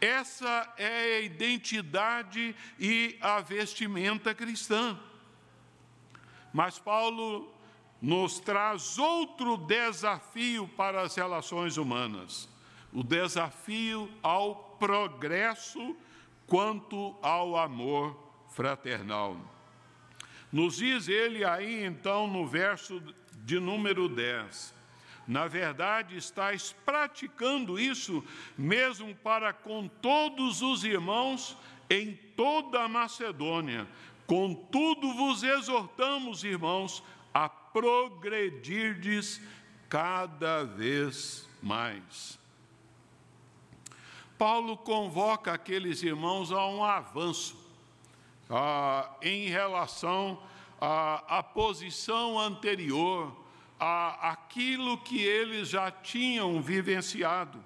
Essa 0.00 0.72
é 0.78 1.18
a 1.18 1.20
identidade 1.20 2.56
e 2.80 3.18
a 3.20 3.42
vestimenta 3.42 4.34
cristã. 4.34 4.98
Mas 6.54 6.78
Paulo 6.78 7.52
nos 8.00 8.40
traz 8.40 8.98
outro 8.98 9.58
desafio 9.58 10.66
para 10.68 11.02
as 11.02 11.14
relações 11.14 11.76
humanas: 11.76 12.48
o 12.94 13.02
desafio 13.02 14.10
ao 14.22 14.74
progresso 14.78 15.94
quanto 16.46 17.16
ao 17.22 17.56
amor 17.56 18.16
fraternal. 18.50 19.36
Nos 20.52 20.76
diz 20.76 21.08
ele 21.08 21.44
aí 21.44 21.84
então 21.84 22.26
no 22.26 22.46
verso 22.46 23.02
de 23.44 23.58
número 23.58 24.08
10. 24.08 24.74
Na 25.26 25.46
verdade, 25.46 26.16
estáis 26.16 26.74
praticando 26.84 27.78
isso 27.78 28.24
mesmo 28.58 29.14
para 29.14 29.52
com 29.52 29.88
todos 29.88 30.60
os 30.62 30.84
irmãos 30.84 31.56
em 31.88 32.14
toda 32.36 32.82
a 32.82 32.88
Macedônia. 32.88 33.86
Contudo, 34.26 35.14
vos 35.14 35.42
exortamos, 35.42 36.44
irmãos, 36.44 37.02
a 37.32 37.48
progredirdes 37.48 39.40
cada 39.88 40.64
vez 40.64 41.48
mais. 41.62 42.38
Paulo 44.42 44.76
convoca 44.76 45.52
aqueles 45.52 46.02
irmãos 46.02 46.50
a 46.50 46.66
um 46.66 46.82
avanço 46.82 47.56
ah, 48.50 49.08
em 49.22 49.48
relação 49.48 50.42
à, 50.80 51.38
à 51.38 51.42
posição 51.44 52.40
anterior, 52.40 53.32
a 53.78 54.32
aquilo 54.32 54.98
que 54.98 55.20
eles 55.22 55.68
já 55.68 55.92
tinham 55.92 56.60
vivenciado. 56.60 57.62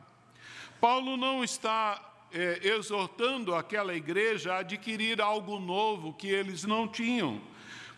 Paulo 0.78 1.16
não 1.16 1.42
está 1.42 1.98
é, 2.30 2.68
exortando 2.68 3.54
aquela 3.54 3.94
igreja 3.94 4.52
a 4.52 4.58
adquirir 4.58 5.18
algo 5.18 5.58
novo 5.58 6.12
que 6.12 6.28
eles 6.28 6.64
não 6.64 6.86
tinham, 6.86 7.40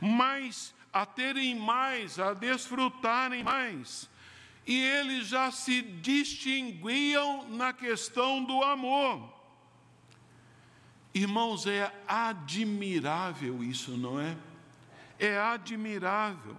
mas 0.00 0.72
a 0.92 1.04
terem 1.04 1.56
mais, 1.56 2.16
a 2.20 2.32
desfrutarem 2.32 3.42
mais 3.42 4.08
e 4.68 4.78
eles 4.78 5.28
já 5.28 5.50
se 5.50 5.81
distinguiam 5.81 7.48
na 7.48 7.72
questão 7.72 8.44
do 8.44 8.62
amor. 8.62 9.33
Irmãos, 11.14 11.66
é 11.66 11.90
admirável 12.07 13.64
isso, 13.64 13.96
não 13.96 14.20
é? 14.20 14.37
É 15.18 15.38
admirável. 15.38 16.54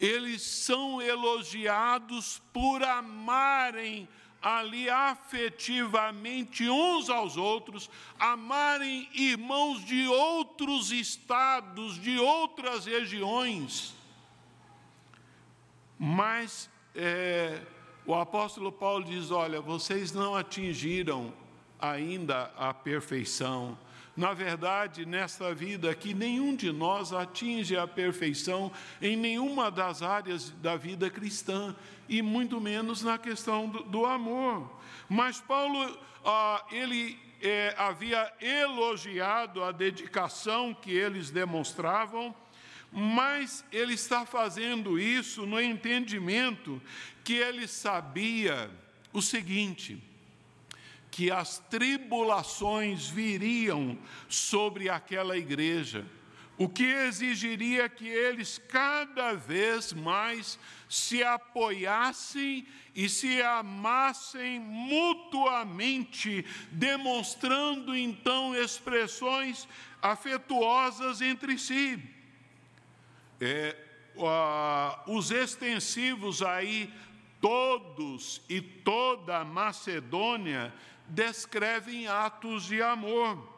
Eles 0.00 0.42
são 0.42 1.00
elogiados 1.00 2.42
por 2.52 2.82
amarem 2.82 4.08
ali 4.42 4.90
afetivamente 4.90 6.68
uns 6.68 7.08
aos 7.08 7.36
outros, 7.36 7.88
amarem 8.18 9.08
irmãos 9.14 9.84
de 9.84 10.08
outros 10.08 10.90
estados, 10.90 12.00
de 12.00 12.18
outras 12.18 12.86
regiões. 12.86 13.94
Mas 15.96 16.68
é, 16.94 17.60
o 18.04 18.14
apóstolo 18.14 18.70
Paulo 18.70 19.04
diz: 19.04 19.30
Olha, 19.30 19.60
vocês 19.60 20.12
não 20.12 20.34
atingiram 20.34 21.32
ainda 21.78 22.50
a 22.56 22.72
perfeição. 22.72 23.76
Na 24.14 24.34
verdade, 24.34 25.06
nesta 25.06 25.54
vida 25.54 25.90
aqui, 25.90 26.12
nenhum 26.12 26.54
de 26.54 26.70
nós 26.70 27.14
atinge 27.14 27.76
a 27.76 27.86
perfeição 27.86 28.70
em 29.00 29.16
nenhuma 29.16 29.70
das 29.70 30.02
áreas 30.02 30.50
da 30.50 30.76
vida 30.76 31.08
cristã, 31.08 31.74
e 32.08 32.20
muito 32.20 32.60
menos 32.60 33.02
na 33.02 33.16
questão 33.16 33.68
do, 33.68 33.82
do 33.84 34.04
amor. 34.04 34.70
Mas 35.08 35.40
Paulo, 35.40 35.98
ah, 36.24 36.62
ele 36.70 37.18
é, 37.40 37.74
havia 37.78 38.30
elogiado 38.40 39.64
a 39.64 39.72
dedicação 39.72 40.74
que 40.74 40.92
eles 40.92 41.30
demonstravam, 41.30 42.34
mas 42.92 43.64
ele 43.72 43.94
está 43.94 44.26
fazendo 44.26 44.98
isso 44.98 45.46
no 45.46 45.58
entendimento 45.58 46.80
que 47.24 47.32
ele 47.32 47.66
sabia 47.66 48.70
o 49.12 49.22
seguinte: 49.22 49.98
que 51.10 51.30
as 51.30 51.58
tribulações 51.58 53.08
viriam 53.08 53.98
sobre 54.28 54.90
aquela 54.90 55.38
igreja, 55.38 56.04
o 56.58 56.68
que 56.68 56.84
exigiria 56.84 57.88
que 57.88 58.06
eles 58.06 58.60
cada 58.68 59.32
vez 59.32 59.94
mais 59.94 60.58
se 60.86 61.22
apoiassem 61.24 62.66
e 62.94 63.08
se 63.08 63.40
amassem 63.40 64.60
mutuamente, 64.60 66.44
demonstrando 66.70 67.96
então 67.96 68.54
expressões 68.54 69.66
afetuosas 70.02 71.22
entre 71.22 71.58
si 71.58 71.98
é, 73.42 73.76
os 75.08 75.32
extensivos 75.32 76.42
aí, 76.42 76.88
todos 77.40 78.40
e 78.48 78.60
toda 78.60 79.38
a 79.38 79.44
Macedônia, 79.44 80.72
descrevem 81.08 82.06
atos 82.06 82.66
de 82.66 82.80
amor. 82.80 83.50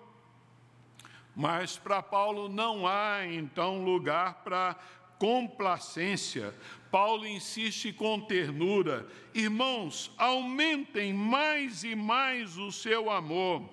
Mas 1.37 1.77
para 1.77 2.03
Paulo 2.03 2.49
não 2.49 2.87
há 2.87 3.27
então 3.27 3.85
lugar 3.85 4.42
para 4.42 4.75
complacência. 5.18 6.55
Paulo 6.90 7.27
insiste 7.27 7.92
com 7.92 8.18
ternura: 8.20 9.07
irmãos, 9.35 10.11
aumentem 10.16 11.12
mais 11.12 11.85
e 11.85 11.94
mais 11.94 12.57
o 12.57 12.73
seu 12.73 13.11
amor, 13.11 13.68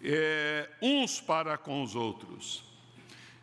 é, 0.00 0.70
uns 0.80 1.20
para 1.20 1.58
com 1.58 1.82
os 1.82 1.96
outros. 1.96 2.69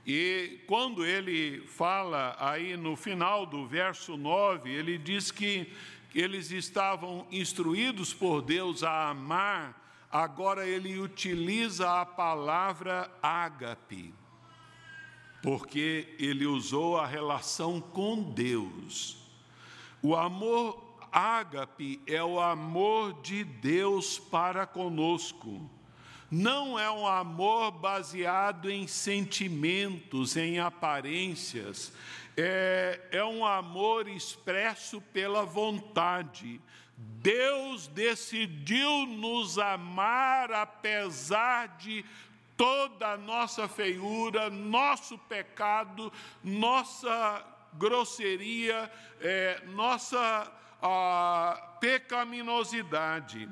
E 0.10 0.62
quando 0.66 1.06
ele 1.06 1.60
fala 1.68 2.34
aí 2.40 2.78
no 2.78 2.96
final 2.96 3.46
do 3.46 3.68
verso 3.68 4.16
9, 4.16 4.72
ele 4.72 4.98
diz 4.98 5.32
que 5.32 5.70
eles 6.16 6.50
estavam 6.50 7.28
instruídos 7.30 8.14
por 8.14 8.42
Deus 8.42 8.84
a 8.84 9.10
amar, 9.10 10.08
agora 10.10 10.66
ele 10.66 10.98
utiliza 10.98 12.00
a 12.00 12.06
palavra 12.06 13.12
ágape, 13.22 14.14
porque 15.44 16.16
ele 16.18 16.46
usou 16.46 16.98
a 16.98 17.06
relação 17.06 17.82
com 17.82 18.32
Deus. 18.32 19.18
O 20.02 20.16
amor 20.16 20.98
ágape 21.12 22.02
é 22.08 22.24
o 22.24 22.40
amor 22.40 23.22
de 23.22 23.44
Deus 23.44 24.18
para 24.18 24.66
conosco 24.66 25.70
não 26.30 26.78
é 26.78 26.90
um 26.92 27.08
amor 27.08 27.72
baseado 27.72 28.70
em 28.70 28.88
sentimentos, 28.88 30.36
em 30.36 30.60
aparências, 30.60 31.94
é, 32.36 33.00
é 33.12 33.24
um 33.24 33.46
amor 33.46 34.08
expresso 34.08 35.02
pela 35.02 35.44
vontade. 35.44 36.62
Deus 36.98 37.88
decidiu 37.88 39.06
nos 39.06 39.58
amar 39.58 40.52
apesar 40.52 41.78
de 41.78 42.04
toda 42.56 43.14
a 43.14 43.18
nossa 43.18 43.68
feiura, 43.68 44.50
nosso 44.50 45.18
pecado, 45.18 46.12
nossa 46.44 47.46
grosseria, 47.74 48.92
é, 49.22 49.62
nossa 49.68 50.52
a, 50.82 51.78
pecaminosidade. 51.80 53.48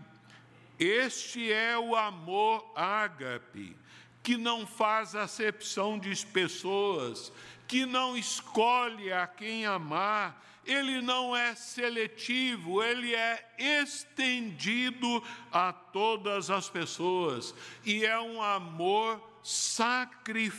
Este 0.79 1.51
é 1.51 1.77
o 1.77 1.95
amor 1.95 2.71
ágape, 2.75 3.77
que 4.21 4.35
não 4.38 4.65
faz 4.67 5.15
acepção 5.15 5.97
de 5.99 6.25
pessoas, 6.25 7.31
que 7.67 7.85
não 7.85 8.17
escolhe 8.17 9.11
a 9.11 9.27
quem 9.27 9.65
amar, 9.65 10.43
ele 10.65 11.01
não 11.01 11.35
é 11.35 11.53
seletivo, 11.53 12.81
ele 12.81 13.13
é 13.13 13.53
estendido 13.57 15.23
a 15.51 15.71
todas 15.71 16.49
as 16.49 16.67
pessoas, 16.69 17.53
e 17.85 18.03
é 18.03 18.19
um 18.19 18.41
amor 18.41 19.21
sacrificial. 19.43 20.57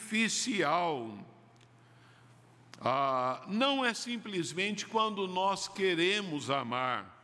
Ah, 2.80 3.42
não 3.48 3.84
é 3.84 3.92
simplesmente 3.94 4.86
quando 4.86 5.26
nós 5.26 5.66
queremos 5.66 6.50
amar, 6.50 7.15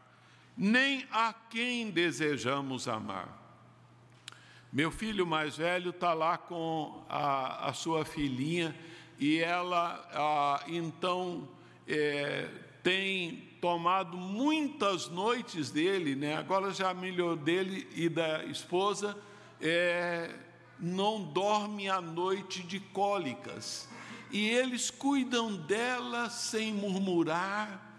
nem 0.57 1.07
a 1.11 1.33
quem 1.33 1.91
desejamos 1.91 2.89
amar. 2.89 3.41
Meu 4.73 4.91
filho 4.91 5.27
mais 5.27 5.57
velho 5.57 5.91
está 5.91 6.15
lá 6.15 6.39
com 6.39 7.05
a, 7.09 7.69
a, 7.69 7.73
sua 7.75 8.05
filhinha 8.05 8.75
e 9.19 9.39
ela 9.39 10.03
a, 10.13 10.65
então 10.67 11.49
é, 11.87 12.49
tem 12.83 13.51
tomado 13.61 14.17
muitas 14.17 15.09
noites 15.09 15.71
dele, 15.71 16.17
né? 16.17 16.37
agora 16.37 16.73
já 16.73 16.95
melhorou 16.95 17.37
dele 17.37 17.87
e 17.95 18.09
da 18.09 18.45
esposa, 18.47 19.17
é, 19.61 20.35
não 20.81 21.23
dorme 21.23 21.89
à 21.89 22.01
noite 22.01 22.63
de 22.63 22.81
cólicas. 22.81 23.89
E 24.31 24.49
eles 24.49 24.91
cuidam 24.91 25.55
dela 25.55 26.31
sem 26.31 26.73
murmurar, 26.73 27.92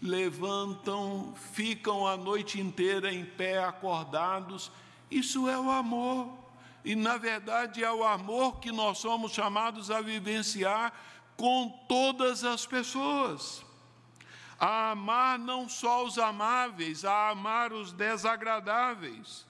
levantam, 0.00 1.34
ficam 1.52 2.06
a 2.06 2.16
noite 2.16 2.60
inteira 2.60 3.12
em 3.12 3.24
pé, 3.24 3.62
acordados. 3.62 4.72
Isso 5.10 5.48
é 5.48 5.58
o 5.58 5.70
amor. 5.70 6.38
E, 6.84 6.94
na 6.94 7.18
verdade, 7.18 7.84
é 7.84 7.92
o 7.92 8.04
amor 8.04 8.58
que 8.60 8.72
nós 8.72 8.98
somos 8.98 9.32
chamados 9.32 9.90
a 9.90 10.00
vivenciar 10.00 10.92
com 11.36 11.68
todas 11.88 12.44
as 12.44 12.66
pessoas. 12.66 13.64
A 14.58 14.90
amar 14.92 15.38
não 15.38 15.68
só 15.68 16.04
os 16.04 16.18
amáveis, 16.18 17.04
a 17.04 17.30
amar 17.30 17.72
os 17.72 17.92
desagradáveis. 17.92 19.46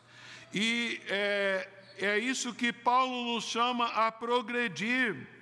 E 0.52 1.00
é, 1.06 1.68
é 1.98 2.18
isso 2.18 2.54
que 2.54 2.72
Paulo 2.72 3.34
nos 3.34 3.44
chama 3.44 3.86
a 3.86 4.10
progredir 4.10 5.39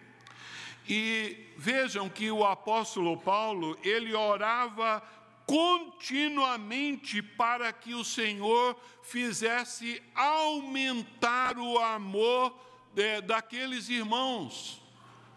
e 0.88 1.53
vejam 1.57 2.09
que 2.09 2.31
o 2.31 2.44
apóstolo 2.44 3.18
Paulo, 3.18 3.79
ele 3.83 4.14
orava 4.14 5.03
continuamente 5.44 7.20
para 7.22 7.72
que 7.72 7.94
o 7.94 8.05
Senhor 8.05 8.74
fizesse 9.03 10.03
aumentar 10.14 11.59
o 11.59 11.79
amor 11.79 12.59
de, 12.94 13.20
daqueles 13.20 13.88
irmãos. 13.88 14.83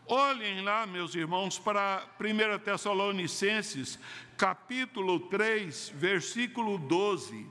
Olhem 0.06 0.62
lá, 0.62 0.86
meus 0.86 1.16
irmãos, 1.16 1.60
para 1.60 2.06
1 2.20 2.60
Tessalonicenses, 2.60 4.00
capítulo 4.38 5.20
3, 5.22 5.94
versículo 5.96 6.78
12. 6.78 7.48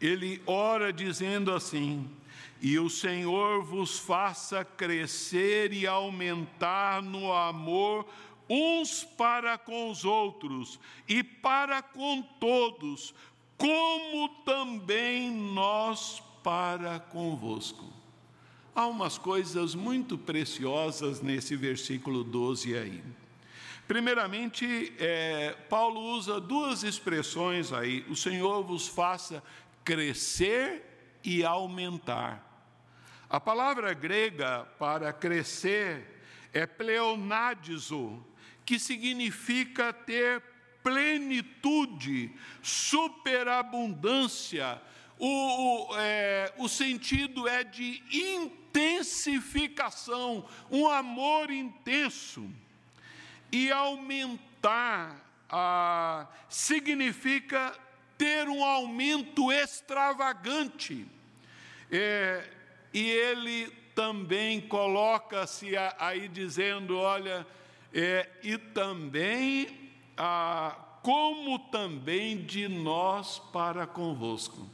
Ele 0.00 0.42
ora 0.46 0.92
dizendo 0.92 1.52
assim: 1.52 2.10
e 2.62 2.78
o 2.78 2.88
Senhor 2.88 3.64
vos 3.64 3.98
faça 3.98 4.64
crescer 4.64 5.72
e 5.72 5.84
aumentar 5.84 7.02
no 7.02 7.32
amor 7.32 8.06
uns 8.48 9.02
para 9.02 9.58
com 9.58 9.90
os 9.90 10.04
outros 10.04 10.78
e 11.08 11.24
para 11.24 11.82
com 11.82 12.22
todos, 12.22 13.12
como 13.58 14.28
também 14.44 15.28
nós 15.28 16.22
para 16.44 17.00
convosco. 17.00 17.92
Há 18.72 18.86
umas 18.86 19.18
coisas 19.18 19.74
muito 19.74 20.16
preciosas 20.16 21.20
nesse 21.20 21.56
versículo 21.56 22.22
12 22.22 22.76
aí. 22.76 23.02
Primeiramente, 23.88 24.92
é, 25.00 25.56
Paulo 25.68 26.00
usa 26.00 26.40
duas 26.40 26.84
expressões 26.84 27.72
aí: 27.72 28.06
o 28.08 28.14
Senhor 28.14 28.62
vos 28.62 28.86
faça 28.86 29.42
crescer 29.84 31.18
e 31.24 31.44
aumentar. 31.44 32.51
A 33.32 33.40
palavra 33.40 33.92
grega 33.94 34.68
para 34.78 35.10
crescer 35.10 36.20
é 36.52 36.66
pleonadizo, 36.66 38.22
que 38.62 38.78
significa 38.78 39.90
ter 39.90 40.42
plenitude, 40.82 42.30
superabundância. 42.60 44.78
O, 45.18 45.28
o, 45.28 45.88
é, 45.96 46.52
o 46.58 46.68
sentido 46.68 47.48
é 47.48 47.64
de 47.64 48.02
intensificação, 48.12 50.46
um 50.70 50.86
amor 50.86 51.50
intenso. 51.50 52.46
E 53.50 53.72
aumentar 53.72 55.16
ah, 55.48 56.26
significa 56.50 57.74
ter 58.18 58.46
um 58.46 58.62
aumento 58.62 59.50
extravagante. 59.50 61.06
É, 61.90 62.60
e 62.92 63.10
ele 63.10 63.66
também 63.94 64.60
coloca-se 64.60 65.72
aí 65.98 66.28
dizendo: 66.28 66.96
olha, 66.96 67.46
é, 67.92 68.28
e 68.42 68.56
também, 68.58 69.90
ah, 70.16 70.76
como 71.02 71.58
também 71.58 72.44
de 72.44 72.68
nós 72.68 73.38
para 73.52 73.86
convosco. 73.86 74.68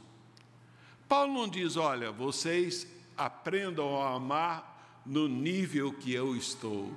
Paulo 1.07 1.33
não 1.33 1.47
diz: 1.47 1.75
olha, 1.75 2.11
vocês 2.11 2.87
aprendam 3.17 4.01
a 4.01 4.13
amar 4.13 5.01
no 5.05 5.27
nível 5.27 5.93
que 5.93 6.13
eu 6.13 6.35
estou, 6.35 6.93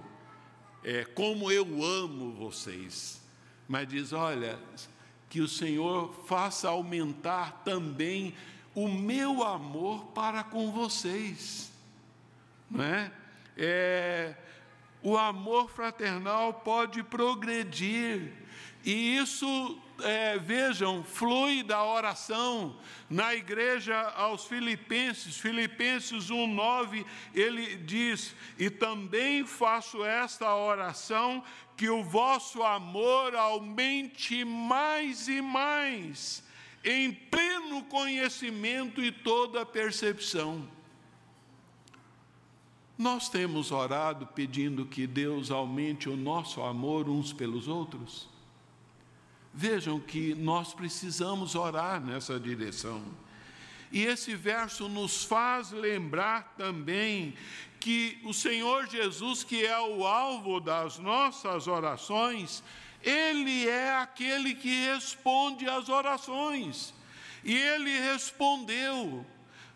é, 0.85 1.05
como 1.05 1.51
eu 1.51 1.83
amo 1.83 2.33
vocês, 2.33 3.23
mas 3.69 3.89
diz: 3.89 4.13
olha, 4.13 4.59
que 5.29 5.41
o 5.41 5.49
Senhor 5.49 6.13
faça 6.27 6.69
aumentar 6.69 7.63
também 7.65 8.35
o 8.75 8.89
meu 8.89 9.43
amor 9.43 10.05
para 10.07 10.43
com 10.43 10.71
vocês. 10.71 11.71
Não 12.71 12.85
é? 12.85 13.13
é 13.57 14.35
o 15.03 15.17
amor 15.17 15.69
fraternal 15.69 16.55
pode 16.55 17.03
progredir, 17.03 18.33
e 18.85 19.17
isso, 19.17 19.79
é, 20.03 20.39
vejam, 20.39 21.03
flui 21.03 21.63
da 21.63 21.85
oração. 21.85 22.77
Na 23.11 23.35
igreja 23.35 23.97
aos 24.17 24.45
Filipenses, 24.47 25.37
Filipenses 25.37 26.31
1,9, 26.31 27.05
ele 27.35 27.77
diz: 27.77 28.35
E 28.59 28.71
também 28.71 29.45
faço 29.45 30.05
esta 30.05 30.55
oração, 30.55 31.43
que 31.77 31.89
o 31.89 32.03
vosso 32.03 32.63
amor 32.63 33.35
aumente 33.35 34.45
mais 34.45 35.27
e 35.27 35.41
mais 35.41 36.43
em 36.85 37.13
pleno 37.13 37.85
conhecimento 37.85 39.03
e 39.03 39.13
toda 39.13 39.65
percepção. 39.65 40.69
Nós 42.99 43.29
temos 43.29 43.73
orado 43.73 44.27
pedindo 44.27 44.87
que 44.87 45.07
Deus 45.07 45.51
aumente 45.51 46.09
o 46.09 46.17
nosso 46.17 46.63
amor 46.63 47.09
uns 47.09 47.33
pelos 47.33 47.67
outros? 47.67 48.29
Vejam 49.55 49.99
que 50.01 50.35
nós 50.35 50.73
precisamos 50.73 51.55
orar 51.55 52.01
nessa 52.01 52.39
direção. 52.39 53.03
E 53.91 54.05
esse 54.05 54.35
verso 54.35 54.89
nos 54.89 55.25
faz 55.25 55.71
lembrar 55.71 56.55
também 56.57 57.35
que 57.79 58.19
o 58.25 58.33
Senhor 58.33 58.89
Jesus, 58.89 59.45
que 59.45 59.67
é 59.67 59.79
o 59.81 60.07
alvo 60.07 60.61
das 60.61 60.99
nossas 60.99 61.67
orações, 61.67 62.63
ele 63.03 63.69
é 63.69 63.95
aquele 63.97 64.55
que 64.55 64.87
responde 64.87 65.69
às 65.69 65.89
orações. 65.89 66.95
E 67.45 67.55
ele 67.55 67.99
respondeu. 67.99 69.27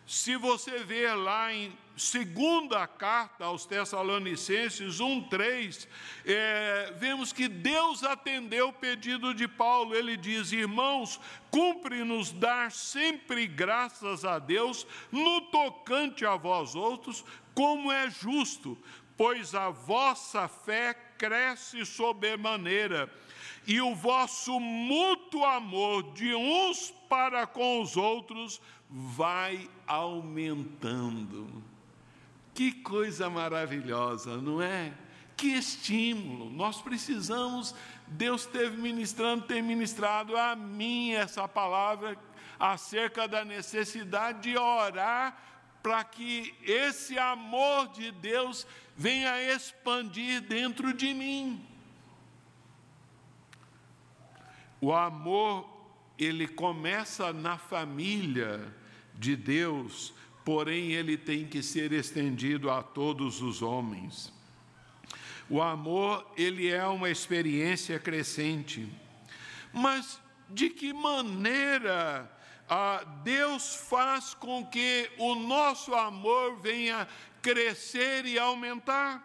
Se 0.05 0.37
você 0.37 0.79
ver 0.79 1.13
lá 1.15 1.53
em 1.53 1.77
segunda 1.97 2.85
carta 2.87 3.43
aos 3.43 3.65
Tessalonicenses 3.65 5.01
1:3, 5.01 5.87
é, 6.25 6.93
vemos 6.97 7.33
que 7.33 7.49
Deus 7.49 8.03
atendeu 8.03 8.69
o 8.69 8.73
pedido 8.73 9.33
de 9.33 9.47
Paulo. 9.47 9.93
Ele 9.93 10.15
diz: 10.15 10.51
Irmãos, 10.51 11.19
cumpre-nos 11.51 12.31
dar 12.31 12.71
sempre 12.71 13.47
graças 13.47 14.23
a 14.23 14.39
Deus 14.39 14.87
no 15.11 15.41
tocante 15.41 16.25
a 16.25 16.35
vós 16.35 16.75
outros, 16.75 17.25
como 17.53 17.91
é 17.91 18.09
justo, 18.09 18.77
pois 19.17 19.53
a 19.55 19.69
vossa 19.69 20.47
fé 20.47 20.93
cresce 21.17 21.85
sobremaneira 21.85 23.11
e 23.65 23.81
o 23.81 23.93
vosso 23.93 24.59
mútuo 24.59 25.43
amor 25.43 26.13
de 26.13 26.33
uns 26.33 26.91
para 27.09 27.45
com 27.45 27.81
os 27.81 27.97
outros 27.97 28.61
vai 28.89 29.69
aumentando. 29.85 31.63
Que 32.53 32.71
coisa 32.71 33.29
maravilhosa, 33.29 34.37
não 34.37 34.61
é? 34.61 34.93
Que 35.35 35.47
estímulo. 35.47 36.49
Nós 36.49 36.81
precisamos, 36.81 37.75
Deus 38.07 38.45
teve 38.45 38.77
ministrando, 38.77 39.45
tem 39.45 39.61
ministrado 39.61 40.35
a 40.37 40.55
mim 40.55 41.11
essa 41.11 41.47
palavra 41.47 42.17
acerca 42.59 43.27
da 43.27 43.45
necessidade 43.45 44.41
de 44.41 44.57
orar 44.57 45.37
para 45.81 46.03
que 46.03 46.53
esse 46.63 47.17
amor 47.17 47.87
de 47.89 48.11
Deus 48.11 48.67
venha 48.95 49.53
expandir 49.53 50.41
dentro 50.41 50.93
de 50.93 51.13
mim. 51.13 51.65
O 54.79 54.93
amor, 54.93 55.67
ele 56.17 56.47
começa 56.47 57.31
na 57.33 57.57
família 57.57 58.73
de 59.13 59.35
Deus, 59.35 60.13
porém 60.45 60.93
ele 60.93 61.17
tem 61.17 61.47
que 61.47 61.63
ser 61.63 61.91
estendido 61.91 62.69
a 62.69 62.83
todos 62.83 63.41
os 63.41 63.61
homens. 63.61 64.31
O 65.49 65.61
amor, 65.61 66.29
ele 66.35 66.67
é 66.67 66.85
uma 66.85 67.09
experiência 67.09 67.97
crescente. 67.97 68.87
Mas 69.73 70.19
de 70.49 70.69
que 70.69 70.93
maneira 70.93 72.31
ah, 72.69 73.03
Deus 73.23 73.75
faz 73.75 74.33
com 74.33 74.65
que 74.65 75.09
o 75.17 75.35
nosso 75.35 75.93
amor 75.95 76.57
venha 76.57 77.07
crescer 77.41 78.25
e 78.25 78.37
aumentar? 78.37 79.23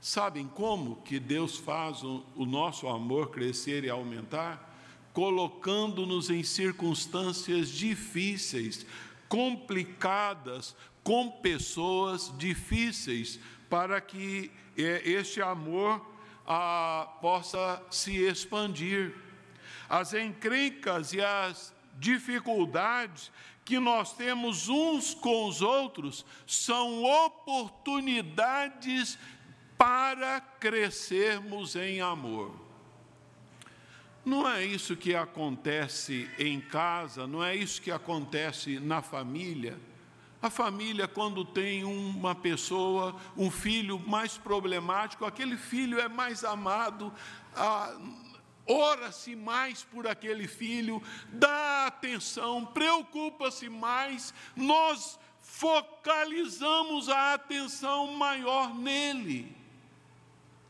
Sabem 0.00 0.48
como 0.48 0.96
que 1.02 1.20
Deus 1.20 1.58
faz 1.58 2.02
o, 2.02 2.24
nosso 2.36 2.88
amor 2.88 3.30
crescer 3.30 3.84
e 3.84 3.90
aumentar? 3.90 4.70
Colocando-nos 5.12 6.30
em 6.30 6.42
circunstâncias 6.42 7.68
difíceis, 7.68 8.86
complicadas 9.28 10.74
com 11.04 11.30
pessoas 11.30 12.32
difíceis, 12.36 13.38
para 13.68 14.00
que 14.00 14.50
é, 14.76 15.08
este 15.08 15.40
amor 15.42 16.04
ah, 16.46 17.18
possa 17.20 17.82
se 17.90 18.16
expandir. 18.16 19.14
As 19.88 20.14
encrencas 20.14 21.12
e 21.12 21.20
as 21.20 21.71
dificuldades 21.98 23.32
que 23.64 23.78
nós 23.78 24.12
temos 24.12 24.68
uns 24.68 25.14
com 25.14 25.46
os 25.46 25.62
outros 25.62 26.26
são 26.46 27.04
oportunidades 27.04 29.16
para 29.78 30.40
crescermos 30.40 31.76
em 31.76 32.00
amor. 32.00 32.60
Não 34.24 34.48
é 34.48 34.64
isso 34.64 34.96
que 34.96 35.14
acontece 35.14 36.30
em 36.38 36.60
casa, 36.60 37.26
não 37.26 37.42
é 37.42 37.56
isso 37.56 37.82
que 37.82 37.90
acontece 37.90 38.78
na 38.78 39.02
família. 39.02 39.78
A 40.40 40.50
família, 40.50 41.08
quando 41.08 41.44
tem 41.44 41.84
uma 41.84 42.34
pessoa, 42.34 43.16
um 43.36 43.50
filho 43.50 43.98
mais 43.98 44.36
problemático, 44.36 45.24
aquele 45.24 45.56
filho 45.56 46.00
é 46.00 46.08
mais 46.08 46.44
amado, 46.44 47.12
ora-se 48.66 49.34
mais 49.34 49.82
por 49.82 50.06
aquele 50.06 50.46
filho, 50.46 51.02
dá 51.32 51.86
atenção, 51.86 52.64
preocupa-se 52.64 53.68
mais, 53.68 54.32
nós 54.54 55.18
focalizamos 55.40 57.08
a 57.08 57.34
atenção 57.34 58.12
maior 58.12 58.74
nele, 58.74 59.54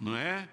não 0.00 0.16
é? 0.16 0.48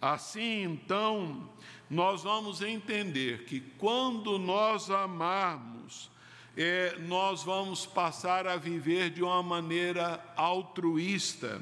Assim, 0.00 0.64
então, 0.64 1.48
nós 1.88 2.22
vamos 2.22 2.60
entender 2.60 3.44
que 3.44 3.60
quando 3.60 4.38
nós 4.38 4.90
amarmos, 4.90 6.10
é, 6.56 6.96
nós 7.00 7.42
vamos 7.42 7.86
passar 7.86 8.46
a 8.46 8.56
viver 8.56 9.10
de 9.10 9.22
uma 9.22 9.42
maneira 9.42 10.22
altruísta, 10.36 11.60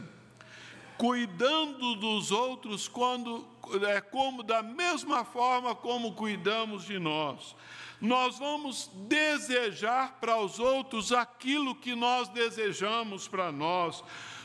cuidando 0.99 1.95
dos 1.97 2.31
outros 2.31 2.89
quando 2.89 3.52
é 3.89 4.01
como 4.01 4.43
da 4.43 4.63
mesma 4.63 5.25
forma 5.25 5.75
como 5.75 6.15
cuidamos 6.15 6.85
de 6.85 6.99
nós. 6.99 7.55
Nós 8.01 8.39
vamos 8.39 8.91
desejar 8.95 10.19
para 10.21 10.37
os 10.37 10.59
outros 10.59 11.13
aquilo 11.13 11.75
que 11.75 11.95
nós 11.95 12.29
desejamos 12.29 13.29
para 13.29 13.53
nós 13.53 14.03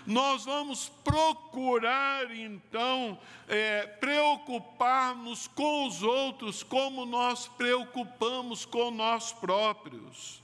nós 0.07 0.45
vamos 0.45 0.87
procurar 1.03 2.33
então 2.33 3.19
é, 3.45 3.85
preocupar-nos 3.85 5.49
com 5.49 5.85
os 5.85 6.01
outros 6.01 6.63
como 6.63 7.05
nós 7.05 7.49
preocupamos 7.49 8.63
com 8.63 8.89
nós 8.89 9.33
próprios. 9.33 10.41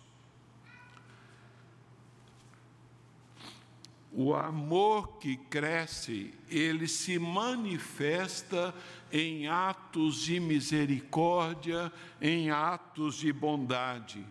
O 4.15 4.35
amor 4.35 5.17
que 5.17 5.35
cresce, 5.35 6.31
ele 6.47 6.87
se 6.87 7.17
manifesta 7.17 8.73
em 9.11 9.47
atos 9.47 10.21
de 10.21 10.39
misericórdia, 10.39 11.91
em 12.21 12.51
atos 12.51 13.15
de 13.15 13.33
bondade. 13.33 14.23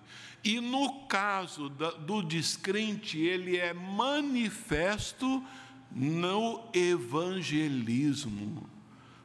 E 0.45 0.61
no 0.61 1.07
caso 1.07 1.69
do 1.69 2.23
descrente, 2.23 3.19
ele 3.19 3.57
é 3.57 3.73
manifesto 3.73 5.43
no 5.91 6.63
evangelismo. 6.73 8.71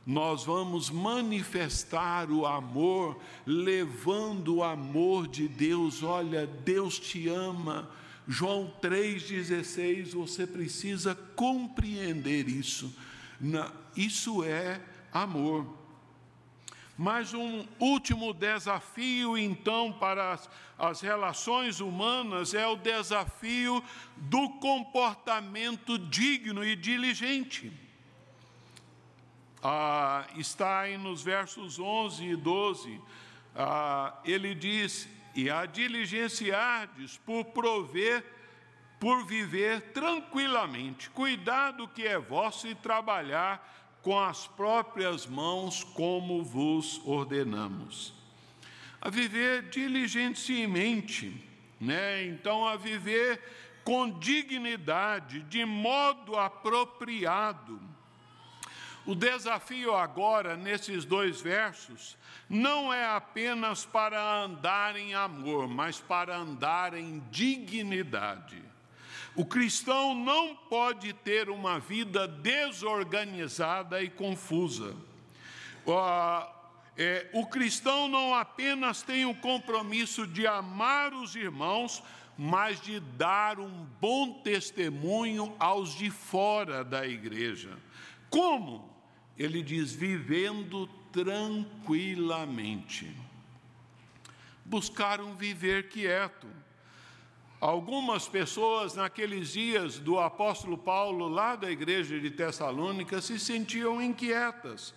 Nós 0.03 0.43
vamos 0.43 0.89
manifestar 0.89 2.31
o 2.31 2.47
amor, 2.47 3.19
levando 3.45 4.55
o 4.55 4.63
amor 4.63 5.27
de 5.27 5.47
Deus. 5.47 6.01
Olha, 6.01 6.47
Deus 6.47 6.97
te 6.97 7.27
ama. 7.27 7.89
João 8.27 8.73
3,16, 8.81 10.11
você 10.11 10.45
precisa 10.45 11.15
compreender 11.35 12.49
isso. 12.49 12.93
Isso 13.95 14.43
é 14.43 14.81
amor. 15.13 15.77
Mas 16.97 17.33
um 17.33 17.65
último 17.79 18.33
desafio, 18.33 19.37
então, 19.37 19.93
para 19.93 20.33
as, 20.33 20.49
as, 20.79 20.99
relações 20.99 21.79
humanas 21.79 22.55
é 22.55 22.65
o 22.67 22.75
desafio 22.75 23.83
do 24.17 24.49
comportamento 24.59 25.97
digno 25.99 26.65
e 26.65 26.75
diligente. 26.75 27.71
Ah, 29.61 30.25
está 30.35 30.81
aí 30.81 30.97
nos 30.97 31.21
versos 31.21 31.79
11 31.79 32.25
e 32.25 32.35
12. 32.35 32.99
Ah, 33.55 34.19
ele 34.25 34.55
diz: 34.55 35.07
E 35.37 35.51
a 35.51 35.67
diligenciardes 35.67 37.17
por 37.17 37.45
prover, 37.45 38.25
por 38.99 39.23
viver 39.23 39.81
tranquilamente, 39.93 41.11
cuidar 41.11 41.73
do 41.73 41.87
que 41.87 42.07
é 42.07 42.17
vosso 42.17 42.67
e 42.67 42.73
trabalhar 42.73 43.99
com 44.01 44.19
as 44.19 44.47
próprias 44.47 45.27
mãos, 45.27 45.83
como 45.83 46.43
vos 46.43 46.99
ordenamos. 47.05 48.15
A 48.99 49.11
viver 49.11 49.69
diligentemente, 49.69 51.31
né? 51.79 52.25
Então, 52.25 52.65
a 52.67 52.75
viver 52.75 53.39
com 53.83 54.09
dignidade, 54.09 55.41
de 55.43 55.63
modo 55.63 56.35
apropriado. 56.35 57.79
O 59.07 59.15
desafio 59.15 59.95
agora, 59.95 60.57
nesses 60.57 61.05
dois 61.05 61.39
versos, 61.39 62.17
não 62.49 62.93
é 62.93 63.05
apenas 63.05 63.85
para 63.85 64.21
andar 64.43 64.97
em 64.97 65.15
amor, 65.15 65.65
mas 65.65 65.97
para 65.97 66.35
andar 66.35 66.93
em 66.93 67.23
dignidade. 67.31 68.61
O 69.33 69.45
cristão 69.45 70.13
não 70.13 70.53
pode 70.53 71.13
ter 71.13 71.49
uma 71.49 71.79
vida 71.79 72.27
desorganizada 72.27 74.03
e 74.03 74.09
confusa. 74.09 74.93
é, 76.97 77.29
o 77.31 77.47
cristão 77.47 78.09
não 78.09 78.35
apenas 78.35 79.01
tem 79.03 79.25
o 79.25 79.33
compromisso 79.35 80.27
de 80.27 80.45
amar 80.45 81.13
os 81.13 81.33
irmãos, 81.33 82.03
mas 82.37 82.81
de 82.81 82.99
dar 82.99 83.57
um 83.57 83.85
bom 84.01 84.41
testemunho 84.41 85.55
aos 85.57 85.95
de 85.95 86.11
fora 86.11 86.83
da 86.83 87.07
igreja. 87.07 87.69
Como? 88.29 88.96
Ele 89.37 89.61
diz: 89.61 89.93
vivendo 89.93 90.87
tranquilamente. 91.11 93.13
Buscaram 94.65 95.35
viver 95.35 95.89
quieto. 95.89 96.47
Algumas 97.59 98.27
pessoas, 98.27 98.93
naqueles 98.93 99.53
dias 99.53 99.97
do 99.97 100.19
apóstolo 100.19 100.77
Paulo, 100.77 101.27
lá 101.27 101.55
da 101.55 101.71
igreja 101.71 102.19
de 102.19 102.29
Tessalônica, 102.29 103.19
se 103.19 103.39
sentiam 103.39 103.99
inquietas. 103.99 104.93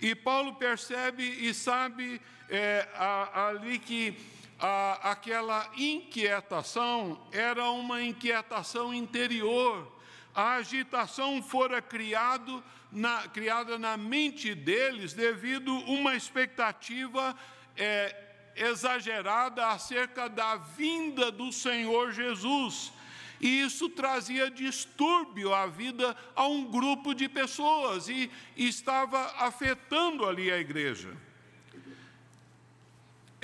E 0.00 0.14
Paulo 0.14 0.54
percebe 0.54 1.24
e 1.24 1.52
sabe 1.52 2.20
é, 2.48 2.88
ali 3.34 3.76
que 3.78 4.16
a, 4.58 5.10
aquela 5.10 5.68
inquietação 5.76 7.18
era 7.32 7.70
uma 7.70 8.02
inquietação 8.02 8.94
interior. 8.94 9.92
A 10.36 10.56
agitação 10.56 11.42
fora 11.42 11.80
criado 11.80 12.62
na, 12.92 13.26
criada 13.28 13.78
na 13.78 13.96
mente 13.96 14.54
deles 14.54 15.14
devido 15.14 15.72
a 15.72 15.90
uma 15.90 16.14
expectativa 16.14 17.34
é, 17.74 18.14
exagerada 18.54 19.66
acerca 19.68 20.28
da 20.28 20.56
vinda 20.56 21.32
do 21.32 21.50
Senhor 21.50 22.12
Jesus. 22.12 22.92
E 23.40 23.62
isso 23.62 23.88
trazia 23.88 24.50
distúrbio 24.50 25.54
à 25.54 25.66
vida 25.66 26.14
a 26.34 26.46
um 26.46 26.64
grupo 26.64 27.14
de 27.14 27.28
pessoas 27.30 28.06
e, 28.08 28.30
e 28.54 28.68
estava 28.68 29.18
afetando 29.38 30.26
ali 30.26 30.52
a 30.52 30.58
igreja. 30.58 31.16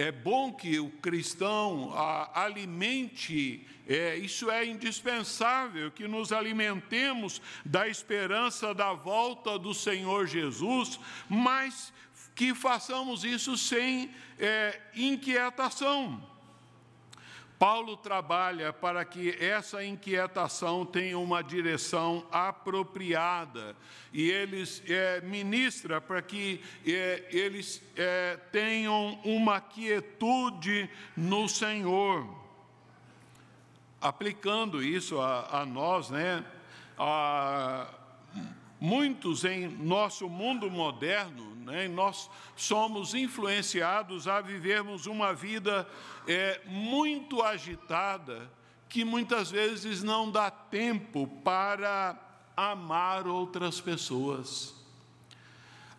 É 0.02 0.10
bom 0.10 0.52
que 0.52 0.80
o 0.80 0.90
cristão 0.90 1.92
a, 1.94 2.42
alimente, 2.42 3.64
é, 3.86 4.16
isso 4.16 4.50
é 4.50 4.66
indispensável, 4.66 5.92
que 5.92 6.08
nos 6.08 6.32
alimentemos 6.32 7.40
da 7.64 7.86
esperança 7.86 8.74
da 8.74 8.92
volta 8.94 9.56
do 9.56 9.72
Senhor 9.72 10.26
Jesus, 10.26 10.98
mas 11.28 11.92
que 12.34 12.52
façamos 12.52 13.22
isso 13.22 13.56
sem 13.56 14.10
é, 14.40 14.80
inquietação. 14.96 16.31
Paulo 17.62 17.96
trabalha 17.96 18.72
para 18.72 19.04
que 19.04 19.36
essa 19.38 19.84
inquietação 19.84 20.84
tenha 20.84 21.16
uma 21.16 21.44
direção 21.44 22.26
apropriada 22.28 23.76
e 24.12 24.28
eles 24.28 24.82
é, 24.88 25.20
ministra 25.20 26.00
para 26.00 26.20
que 26.20 26.60
é, 26.84 27.24
eles 27.30 27.80
é, 27.94 28.36
tenham 28.50 29.16
uma 29.24 29.60
quietude 29.60 30.90
no 31.16 31.48
Senhor. 31.48 32.26
Aplicando 34.00 34.82
isso 34.82 35.20
a, 35.20 35.60
a 35.60 35.64
nós, 35.64 36.10
né? 36.10 36.44
A, 36.98 37.86
muitos 38.82 39.44
em 39.44 39.68
nosso 39.68 40.28
mundo 40.28 40.68
moderno, 40.68 41.54
né, 41.54 41.86
nós 41.86 42.28
somos 42.56 43.14
influenciados 43.14 44.26
a 44.26 44.40
vivermos 44.40 45.06
uma 45.06 45.32
vida 45.32 45.88
é, 46.26 46.60
muito 46.66 47.40
agitada, 47.42 48.50
que 48.88 49.04
muitas 49.04 49.52
vezes 49.52 50.02
não 50.02 50.28
dá 50.28 50.50
tempo 50.50 51.28
para 51.44 52.18
amar 52.56 53.28
outras 53.28 53.80
pessoas. 53.80 54.74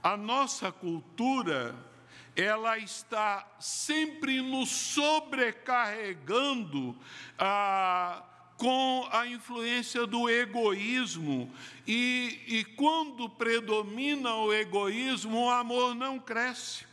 A 0.04 0.18
nossa 0.18 0.70
cultura, 0.70 1.74
ela 2.36 2.78
está 2.78 3.48
sempre 3.60 4.42
nos 4.42 4.70
sobrecarregando 4.70 6.98
a 7.40 8.24
com 8.64 9.06
a 9.12 9.28
influência 9.28 10.08
do 10.08 10.30
egoísmo. 10.30 11.52
E, 11.86 12.40
e 12.48 12.64
quando 12.64 13.28
predomina 13.28 14.36
o 14.36 14.54
egoísmo, 14.54 15.48
o 15.48 15.50
amor 15.50 15.94
não 15.94 16.18
cresce. 16.18 16.86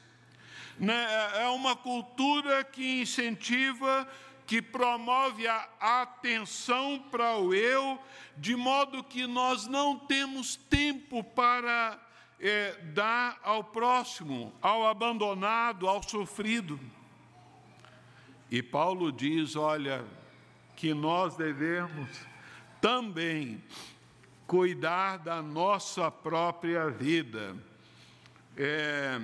Né? 0.77 1.07
É 1.37 1.47
uma 1.47 1.77
cultura 1.77 2.65
que 2.65 3.03
incentiva, 3.03 4.09
que 4.49 4.61
promove 4.61 5.47
a 5.47 5.69
atenção 5.81 6.99
para 7.09 7.37
o 7.37 7.55
eu, 7.55 8.01
de 8.37 8.57
modo 8.57 9.05
que 9.05 9.25
nós 9.29 9.69
não 9.69 9.97
temos 9.97 10.57
tempo 10.57 11.23
para 11.23 11.97
é, 12.41 12.73
dar 12.93 13.39
ao 13.45 13.63
próximo, 13.63 14.53
ao 14.61 14.89
abandonado, 14.89 15.87
ao 15.87 16.03
sofrido. 16.03 16.81
E 18.51 18.61
Paulo 18.61 19.13
diz: 19.13 19.55
olha, 19.55 20.05
que 20.81 20.95
nós 20.95 21.37
devemos 21.37 22.09
também 22.81 23.63
cuidar 24.47 25.19
da 25.19 25.43
nossa 25.43 26.11
própria 26.11 26.89
vida. 26.89 27.55
É, 28.57 29.21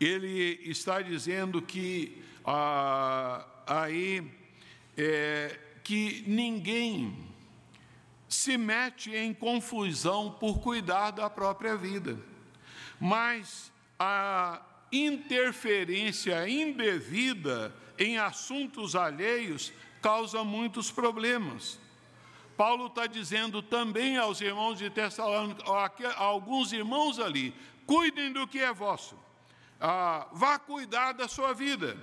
ele 0.00 0.58
está 0.64 1.00
dizendo 1.00 1.62
que 1.62 2.20
ah, 2.44 3.46
aí 3.64 4.28
é, 4.98 5.56
que 5.84 6.24
ninguém 6.26 7.16
se 8.28 8.58
mete 8.58 9.14
em 9.14 9.32
confusão 9.32 10.32
por 10.32 10.58
cuidar 10.58 11.12
da 11.12 11.30
própria 11.30 11.76
vida, 11.76 12.18
mas 12.98 13.70
a 13.96 14.60
interferência 14.90 16.48
indevida 16.48 17.72
em 17.96 18.18
assuntos 18.18 18.96
alheios 18.96 19.72
causa 20.04 20.44
muitos 20.44 20.90
problemas. 20.90 21.80
Paulo 22.58 22.88
está 22.88 23.06
dizendo 23.06 23.62
também 23.62 24.18
aos 24.18 24.38
irmãos 24.38 24.78
de 24.78 24.90
Tessalônica, 24.90 25.64
a 25.66 26.22
alguns 26.22 26.74
irmãos 26.74 27.18
ali, 27.18 27.54
cuidem 27.86 28.30
do 28.30 28.46
que 28.46 28.58
é 28.58 28.70
vosso, 28.70 29.18
ah, 29.80 30.28
vá 30.30 30.58
cuidar 30.58 31.12
da 31.12 31.26
sua 31.26 31.54
vida. 31.54 31.96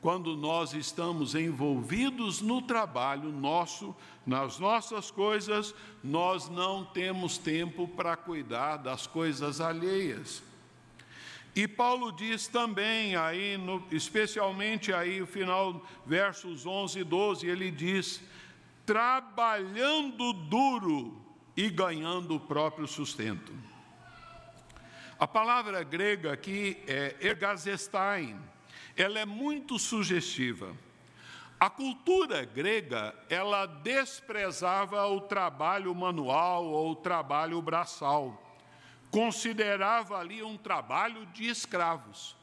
Quando 0.00 0.36
nós 0.36 0.74
estamos 0.74 1.34
envolvidos 1.34 2.40
no 2.40 2.62
trabalho 2.62 3.32
nosso, 3.32 3.96
nas 4.24 4.60
nossas 4.60 5.10
coisas, 5.10 5.74
nós 6.04 6.48
não 6.48 6.84
temos 6.84 7.36
tempo 7.36 7.88
para 7.88 8.16
cuidar 8.16 8.76
das 8.76 9.08
coisas 9.08 9.60
alheias. 9.60 10.40
E 11.58 11.66
Paulo 11.66 12.12
diz 12.12 12.46
também 12.46 13.16
aí, 13.16 13.56
no, 13.56 13.84
especialmente 13.90 14.92
aí 14.92 15.20
o 15.20 15.26
final, 15.26 15.84
versos 16.06 16.64
11 16.64 17.00
e 17.00 17.02
12, 17.02 17.48
ele 17.48 17.68
diz: 17.72 18.22
trabalhando 18.86 20.32
duro 20.32 21.20
e 21.56 21.68
ganhando 21.68 22.36
o 22.36 22.38
próprio 22.38 22.86
sustento. 22.86 23.52
A 25.18 25.26
palavra 25.26 25.82
grega 25.82 26.32
aqui 26.32 26.80
é 26.86 27.16
ergazestain, 27.20 28.38
ela 28.96 29.18
é 29.18 29.26
muito 29.26 29.80
sugestiva. 29.80 30.76
A 31.58 31.68
cultura 31.68 32.44
grega, 32.44 33.12
ela 33.28 33.66
desprezava 33.66 35.04
o 35.08 35.22
trabalho 35.22 35.92
manual 35.92 36.66
ou 36.66 36.92
o 36.92 36.94
trabalho 36.94 37.60
braçal 37.60 38.47
considerava 39.10 40.18
ali 40.18 40.42
um 40.42 40.56
trabalho 40.56 41.26
de 41.26 41.48
escravos. 41.48 42.36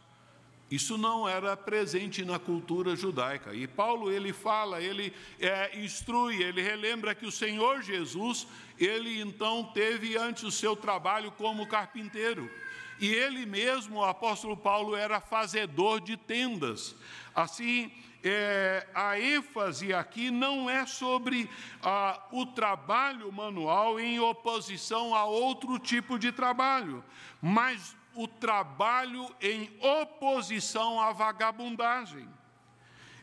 Isso 0.69 0.97
não 0.97 1.29
era 1.29 1.55
presente 1.55 2.25
na 2.25 2.39
cultura 2.39 2.95
judaica. 2.95 3.53
E 3.53 3.67
Paulo 3.67 4.11
ele 4.11 4.33
fala, 4.33 4.81
ele 4.81 5.13
é, 5.39 5.79
instrui, 5.79 6.41
ele 6.41 6.61
relembra 6.61 7.13
que 7.13 7.25
o 7.25 7.31
Senhor 7.31 7.83
Jesus, 7.83 8.47
ele 8.79 9.21
então 9.21 9.63
teve 9.73 10.17
antes 10.17 10.43
o 10.43 10.51
seu 10.51 10.75
trabalho 10.75 11.31
como 11.31 11.67
carpinteiro. 11.67 12.49
E 12.99 13.13
ele 13.13 13.45
mesmo, 13.45 13.99
o 13.99 14.03
apóstolo 14.05 14.57
Paulo, 14.57 14.95
era 14.95 15.19
fazedor 15.19 16.01
de 16.01 16.17
tendas. 16.17 16.95
Assim, 17.35 17.91
é, 18.27 18.87
a 18.93 19.19
ênfase 19.19 19.93
aqui 19.93 20.31
não 20.31 20.67
é 20.67 20.85
sobre 20.87 21.47
ah, 21.83 22.19
o 22.31 22.45
trabalho 22.45 23.31
manual 23.31 23.99
em 23.99 24.19
oposição 24.19 25.13
a 25.13 25.25
outro 25.25 25.77
tipo 25.77 26.17
de 26.17 26.31
trabalho, 26.31 27.03
mas 27.39 27.95
o 28.15 28.27
trabalho 28.27 29.29
em 29.39 29.69
oposição 29.79 30.99
à 30.99 31.11
vagabundagem. 31.11 32.27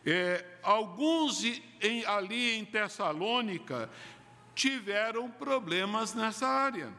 É, 0.07 0.45
alguns 0.63 1.43
em, 1.81 2.05
ali 2.07 2.57
em 2.57 2.65
Tessalônica 2.65 3.91
tiveram 4.55 5.29
problemas 5.29 6.15
nessa 6.15 6.47
área. 6.47 6.93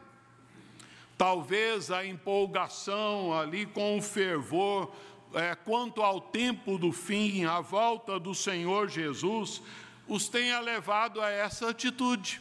Talvez 1.16 1.90
a 1.90 2.04
empolgação 2.04 3.32
ali 3.32 3.64
com 3.64 3.96
o 3.96 4.02
fervor 4.02 4.92
é, 5.34 5.54
quanto 5.54 6.02
ao 6.02 6.20
tempo 6.20 6.78
do 6.78 6.92
fim, 6.92 7.44
a 7.44 7.60
volta 7.60 8.18
do 8.18 8.34
Senhor 8.34 8.88
Jesus, 8.88 9.62
os 10.06 10.28
tenha 10.28 10.60
levado 10.60 11.20
a 11.20 11.30
essa 11.30 11.70
atitude, 11.70 12.40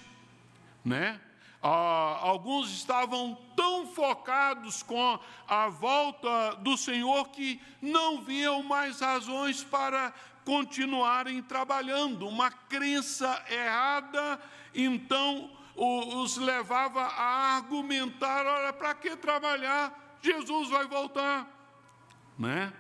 né? 0.83 1.19
Ah, 1.61 2.19
alguns 2.21 2.69
estavam 2.71 3.37
tão 3.55 3.87
focados 3.87 4.83
com 4.83 5.17
a 5.47 5.69
volta 5.69 6.55
do 6.55 6.75
Senhor 6.75 7.29
que 7.29 7.61
não 7.81 8.21
viam 8.21 8.61
mais 8.61 8.99
razões 8.99 9.63
para 9.63 10.13
continuarem 10.43 11.41
trabalhando. 11.41 12.27
Uma 12.27 12.51
crença 12.51 13.41
errada, 13.49 14.41
então, 14.75 15.49
os 15.73 16.35
levava 16.35 17.01
a 17.01 17.55
argumentar: 17.55 18.45
olha, 18.45 18.73
para 18.73 18.93
que 18.93 19.15
trabalhar? 19.15 20.17
Jesus 20.21 20.69
vai 20.69 20.85
voltar, 20.85 21.47
né? 22.37 22.73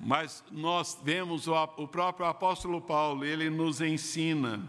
Mas 0.00 0.42
nós 0.50 0.98
vemos 1.04 1.46
o, 1.46 1.86
próprio 1.86 2.26
apóstolo 2.26 2.80
Paulo, 2.80 3.22
ele 3.24 3.50
nos 3.50 3.82
ensina 3.82 4.66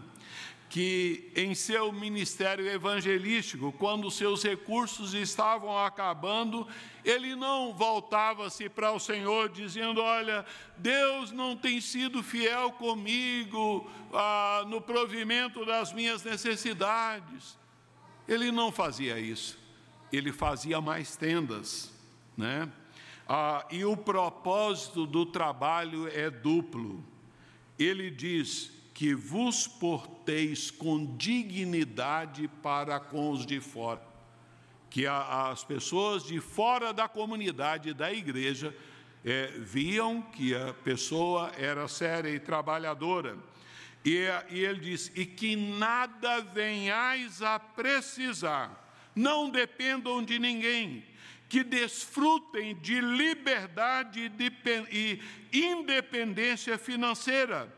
que 0.68 1.30
em 1.34 1.54
seu 1.54 1.92
ministério 1.92 2.66
evangelístico, 2.66 3.72
quando 3.72 4.10
seus 4.10 4.42
recursos 4.42 5.14
estavam 5.14 5.76
acabando, 5.78 6.66
ele 7.04 7.34
não 7.34 7.74
voltava-se 7.74 8.68
para 8.68 8.92
o 8.92 8.98
Senhor 8.98 9.48
dizendo: 9.48 10.00
Olha, 10.00 10.44
Deus 10.76 11.30
não 11.30 11.56
tem 11.56 11.80
sido 11.80 12.22
fiel 12.22 12.72
comigo 12.72 13.90
ah, 14.12 14.64
no 14.66 14.80
provimento 14.80 15.64
das 15.64 15.92
minhas 15.92 16.22
necessidades. 16.22 17.58
Ele 18.26 18.50
não 18.50 18.70
fazia 18.70 19.18
isso, 19.18 19.58
ele 20.10 20.32
fazia 20.32 20.80
mais 20.80 21.16
tendas, 21.16 21.92
né? 22.36 22.70
Ah, 23.34 23.64
e 23.70 23.82
o 23.82 23.96
propósito 23.96 25.06
do 25.06 25.24
trabalho 25.24 26.06
é 26.06 26.28
duplo. 26.28 27.02
Ele 27.78 28.10
diz: 28.10 28.70
que 28.92 29.14
vos 29.14 29.66
porteis 29.66 30.70
com 30.70 31.16
dignidade 31.16 32.46
para 32.62 33.00
com 33.00 33.30
os 33.30 33.46
de 33.46 33.58
fora. 33.58 34.02
Que 34.90 35.06
a, 35.06 35.48
as 35.48 35.64
pessoas 35.64 36.24
de 36.24 36.40
fora 36.40 36.92
da 36.92 37.08
comunidade 37.08 37.94
da 37.94 38.12
igreja 38.12 38.76
é, 39.24 39.46
viam 39.58 40.20
que 40.20 40.54
a 40.54 40.74
pessoa 40.74 41.52
era 41.56 41.88
séria 41.88 42.28
e 42.28 42.38
trabalhadora. 42.38 43.38
E, 44.04 44.26
e 44.50 44.58
ele 44.60 44.80
diz: 44.80 45.10
e 45.16 45.24
que 45.24 45.56
nada 45.56 46.42
venhais 46.42 47.40
a 47.40 47.58
precisar, 47.58 48.94
não 49.16 49.48
dependam 49.48 50.22
de 50.22 50.38
ninguém, 50.38 51.02
que 51.52 51.62
desfrutem 51.62 52.74
de 52.76 52.98
liberdade 52.98 54.32
e 54.90 55.20
independência 55.52 56.78
financeira 56.78 57.70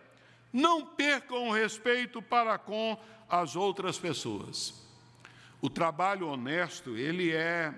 não 0.53 0.87
percam 0.87 1.49
o 1.49 1.53
respeito 1.53 2.23
para 2.23 2.57
com 2.57 2.97
as 3.29 3.57
outras 3.57 3.99
pessoas. 3.99 4.81
O 5.61 5.69
trabalho 5.69 6.29
honesto, 6.29 6.97
ele 6.97 7.33
é 7.33 7.75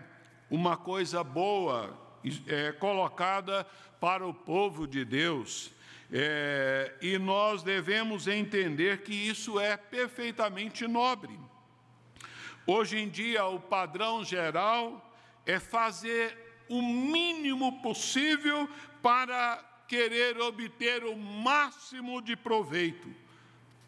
uma 0.51 0.77
coisa 0.77 1.25
boa, 1.25 1.99
é, 2.47 2.73
colocada 2.73 3.65
para 3.99 4.27
o 4.27 4.35
povo 4.35 4.87
de 4.87 5.03
Deus. 5.03 5.73
É, 6.13 6.95
e 7.01 7.17
nós 7.17 7.63
devemos 7.63 8.29
entender 8.29 9.03
que 9.03 9.15
isso 9.15 9.59
é 9.59 9.79
perfeitamente 9.79 10.87
nobre. 10.87 11.41
Hoje 12.67 12.99
em 12.99 13.09
dia, 13.09 13.47
o 13.47 13.59
padrão 13.59 14.23
geral 14.23 15.06
é 15.47 15.61
fazer 15.61 16.37
o 16.69 16.83
mínimo 16.83 17.81
possível 17.81 18.69
para 19.01 19.65
querer 19.87 20.39
obter 20.41 21.05
o 21.05 21.17
máximo 21.17 22.21
de 22.21 22.37
proveito. 22.37 23.09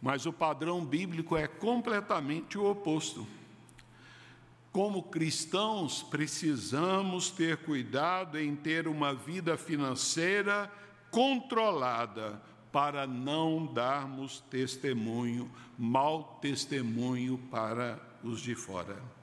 Mas 0.01 0.27
o 0.27 0.33
padrão 0.33 0.85
bíblico 0.85 1.37
é 1.37 1.49
completamente 1.49 2.57
o 2.57 2.71
oposto. 2.71 3.27
Como 4.71 5.03
cristãos, 5.03 6.05
precisamos 6.05 7.31
ter 7.31 7.57
cuidado 7.59 8.39
em 8.39 8.55
ter 8.55 8.87
uma 8.87 9.13
vida 9.13 9.57
financeira 9.57 10.71
controlada 11.11 12.41
para 12.71 13.07
não 13.07 13.67
darmos 13.67 14.41
testemunho, 14.51 15.51
mau 15.77 16.39
testemunho 16.41 17.39
para 17.51 17.99
os 18.23 18.41
de 18.41 18.55
fora. 18.55 19.18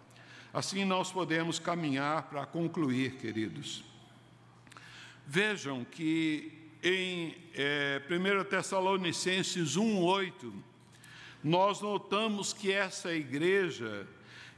Assim 0.56 0.86
nós 0.86 1.12
podemos 1.12 1.60
caminhar 1.60 2.30
para 2.30 2.46
concluir, 2.46 3.18
queridos. 3.18 3.84
Vejam 5.28 5.84
que 5.84 6.72
em 6.82 7.36
é, 7.54 8.02
1 8.10 8.46
Tessalonicenses 8.46 9.76
1,8, 9.76 10.54
nós 11.44 11.82
notamos 11.82 12.54
que 12.54 12.72
essa 12.72 13.14
igreja, 13.14 14.08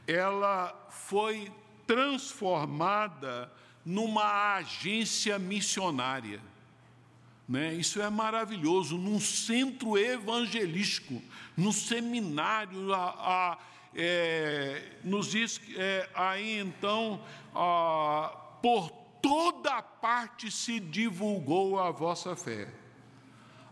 ela 0.05 0.87
foi 0.91 1.51
transformada 1.87 3.51
numa 3.83 4.53
agência 4.53 5.39
missionária. 5.39 6.39
Né? 7.49 7.73
Isso 7.73 7.99
é 7.99 8.09
maravilhoso, 8.11 8.99
num 8.99 9.19
centro 9.19 9.97
evangelístico, 9.97 11.23
num 11.57 11.71
seminário, 11.71 12.93
a, 12.93 13.09
a, 13.09 13.57
é, 13.97 14.83
nos 15.03 15.31
diz 15.31 15.59
é, 15.75 16.07
aí 16.13 16.59
então, 16.59 17.19
a, 17.53 18.31
por 18.61 18.91
toda 19.21 19.81
parte 19.81 20.51
se 20.51 20.79
divulgou 20.79 21.79
a 21.79 21.89
vossa 21.89 22.35
fé. 22.35 22.71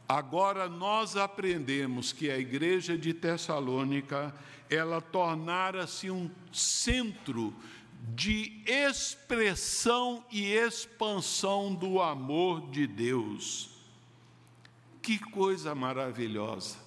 Agora 0.09 0.67
nós 0.67 1.15
aprendemos 1.15 2.11
que 2.11 2.29
a 2.29 2.37
igreja 2.37 2.97
de 2.97 3.13
Tessalônica, 3.13 4.33
ela 4.69 4.99
tornara-se 4.99 6.09
um 6.09 6.29
centro 6.51 7.53
de 8.13 8.61
expressão 8.65 10.23
e 10.31 10.51
expansão 10.51 11.73
do 11.73 12.01
amor 12.01 12.69
de 12.69 12.85
Deus. 12.85 13.69
Que 15.01 15.17
coisa 15.19 15.73
maravilhosa! 15.73 16.77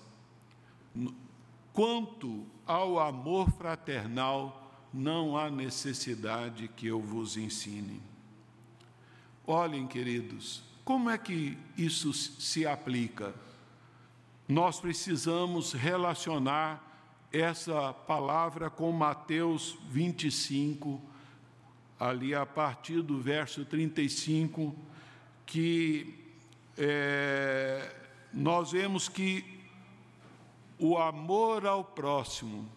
Quanto 1.73 2.45
ao 2.69 3.01
amor 3.01 3.51
fraternal, 3.51 4.71
não 4.93 5.37
há 5.39 5.51
necessidade 5.51 6.69
que 6.69 6.87
eu 6.87 7.01
vos 7.01 7.37
ensine. 7.39 8.01
Olhem, 9.47 9.87
queridos, 9.87 10.63
como 10.85 11.09
é 11.09 11.17
que 11.17 11.57
isso 11.77 12.13
se 12.13 12.67
aplica? 12.67 13.35
Nós 14.47 14.79
precisamos 14.79 15.73
relacionar 15.73 16.85
essa 17.33 17.93
palavra 17.93 18.71
com 18.71 18.93
Mateus 18.93 19.79
25, 19.91 21.01
ali 21.99 22.35
a 22.35 22.47
partir 22.47 23.03
do 23.03 23.19
verso 23.19 23.65
35, 23.65 24.75
que 25.45 26.15
é, 26.77 27.95
nós 28.33 28.73
vemos 28.73 29.09
que 29.09 29.58
o 30.79 30.97
amor 30.97 31.67
ao 31.67 31.85
próximo, 31.85 32.69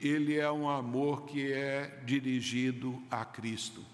ele 0.00 0.36
é 0.36 0.50
um 0.50 0.68
amor 0.68 1.24
que 1.24 1.52
é 1.52 2.02
dirigido 2.04 3.02
a 3.10 3.24
Cristo 3.24 3.84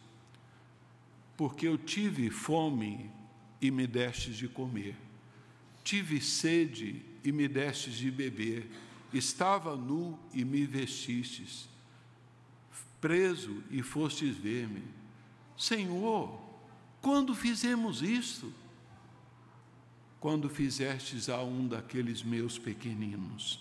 porque 1.38 1.68
eu 1.68 1.78
tive 1.78 2.30
fome 2.30 3.09
e 3.61 3.70
me 3.70 3.86
destes 3.86 4.36
de 4.36 4.49
comer, 4.49 4.96
tive 5.84 6.20
sede 6.20 7.01
e 7.22 7.30
me 7.30 7.46
destes 7.46 7.94
de 7.94 8.11
beber, 8.11 8.68
estava 9.14 9.76
nu 9.76 10.18
e 10.34 10.44
me 10.44 10.66
vestistes, 10.66 11.68
preso 13.01 13.62
e 13.70 13.84
fostes 13.84 14.36
ver-me. 14.36 14.82
Senhor, 15.57 16.40
quando 17.01 17.32
fizemos 17.36 18.03
isto? 18.03 18.53
Quando 20.21 20.49
fizestes 20.49 21.29
a 21.29 21.43
um 21.43 21.66
daqueles 21.66 22.23
meus 22.23 22.59
pequeninos. 22.59 23.61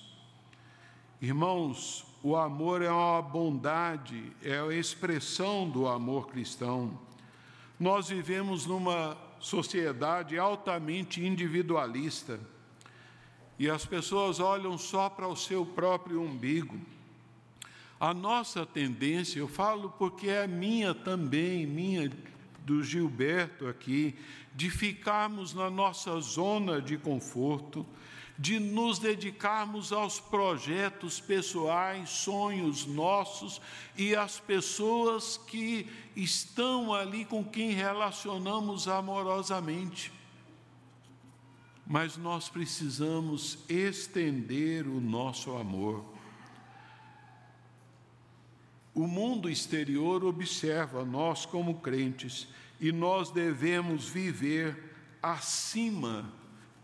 Irmãos, 1.22 2.05
o 2.24 2.36
amor 2.36 2.82
é 2.82 2.91
uma 2.91 3.22
bondade, 3.22 4.32
é 4.41 4.60
a 4.60 4.74
expressão 4.74 5.70
do 5.70 5.88
amor 5.88 6.28
cristão. 6.28 6.99
Nós 7.80 8.10
vivemos 8.10 8.66
numa 8.66 9.16
sociedade 9.39 10.38
altamente 10.38 11.24
individualista 11.24 12.39
e 13.60 13.70
as 13.70 13.86
pessoas 13.86 14.39
olham 14.39 14.78
só 14.78 15.10
para 15.10 15.28
o 15.28 15.36
seu 15.36 15.66
próprio 15.66 16.22
umbigo. 16.22 16.80
A 17.99 18.14
nossa 18.14 18.66
tendência, 18.66 19.39
eu 19.39 19.47
falo 19.47 19.89
porque 19.89 20.30
é 20.30 20.45
minha 20.45 20.93
também, 20.93 21.66
minha 21.66 22.12
do 22.64 22.84
Gilberto 22.84 23.68
aqui, 23.68 24.16
de 24.58 24.72
ficarmos 24.72 25.53
na 25.53 25.70
nossa 25.70 26.20
zona 26.20 26.82
de 26.82 26.97
conforto, 26.97 27.86
de 28.39 28.60
nos 28.60 28.97
dedicarmos 28.97 29.93
aos 29.93 30.20
projetos 30.20 31.20
pessoais, 31.20 32.10
sonhos 32.10 32.88
nossos 32.88 33.62
e 33.95 34.16
às 34.16 34.39
pessoas 34.39 35.38
que 35.38 35.88
estão 36.16 36.91
ali 36.91 37.24
com 37.24 37.43
quem 37.45 37.70
relacionamos 37.70 38.88
amorosamente. 38.88 40.12
Mas 41.86 42.18
nós 42.18 42.49
precisamos 42.49 43.60
estender 43.70 44.88
o 44.88 44.99
nosso 44.99 45.55
amor. 45.55 46.03
O 48.91 49.05
mundo 49.05 49.51
exterior 49.51 50.26
observa 50.26 51.05
nós 51.05 51.45
como 51.45 51.76
crentes 51.76 52.47
e 52.80 52.91
nós 52.91 53.32
devemos 53.32 54.07
viver 54.07 54.78
acima, 55.21 56.32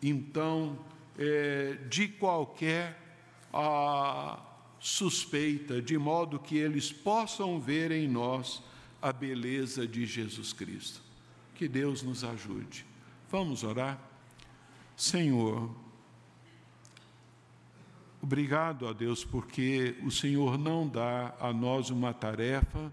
então, 0.02 0.78
é, 1.18 1.78
de 1.90 2.08
qualquer 2.08 3.00
a, 3.54 4.40
suspeita, 4.80 5.82
de 5.82 5.98
modo 5.98 6.40
que 6.40 6.58
eles 6.58 6.92
possam 6.92 7.60
ver 7.60 7.92
em 7.92 8.08
nós 8.08 8.62
a 9.02 9.14
beleza 9.14 9.88
de 9.88 10.06
Jesus 10.06 10.52
Cristo. 10.52 11.02
Que 11.56 11.68
Deus 11.68 12.02
nos 12.02 12.24
ajude. 12.24 12.86
Vamos 13.30 13.64
orar? 13.64 14.00
Senhor, 14.96 15.74
obrigado 18.22 18.88
a 18.88 18.94
Deus 18.94 19.24
porque 19.24 19.96
o 20.04 20.12
Senhor 20.12 20.58
não 20.58 20.88
dá 20.88 21.36
a 21.40 21.54
nós 21.54 21.90
uma 21.90 22.14
tarefa 22.14 22.92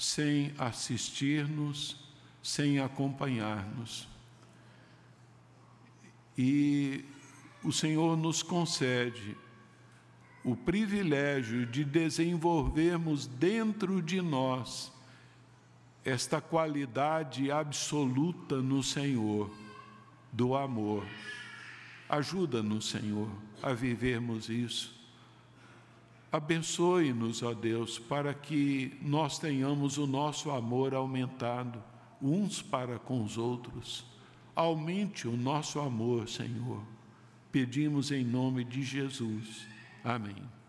sem 0.00 0.54
assistir-nos, 0.56 1.94
sem 2.42 2.80
acompanhar-nos. 2.80 4.08
E 6.38 7.04
o 7.62 7.70
Senhor 7.70 8.16
nos 8.16 8.42
concede 8.42 9.36
o 10.42 10.56
privilégio 10.56 11.66
de 11.66 11.84
desenvolvermos 11.84 13.26
dentro 13.26 14.00
de 14.00 14.22
nós 14.22 14.90
esta 16.02 16.40
qualidade 16.40 17.50
absoluta 17.50 18.62
no 18.62 18.82
Senhor 18.82 19.50
do 20.32 20.56
amor. 20.56 21.04
Ajuda-nos, 22.08 22.88
Senhor, 22.88 23.28
a 23.62 23.74
vivermos 23.74 24.48
isso. 24.48 24.98
Abençoe-nos, 26.32 27.42
ó 27.42 27.52
Deus, 27.52 27.98
para 27.98 28.32
que 28.32 28.96
nós 29.02 29.38
tenhamos 29.38 29.98
o 29.98 30.06
nosso 30.06 30.50
amor 30.50 30.94
aumentado 30.94 31.82
uns 32.22 32.62
para 32.62 32.98
com 32.98 33.24
os 33.24 33.36
outros. 33.36 34.04
Aumente 34.54 35.26
o 35.26 35.36
nosso 35.36 35.80
amor, 35.80 36.28
Senhor. 36.28 36.82
Pedimos 37.50 38.12
em 38.12 38.24
nome 38.24 38.64
de 38.64 38.82
Jesus. 38.82 39.66
Amém. 40.04 40.59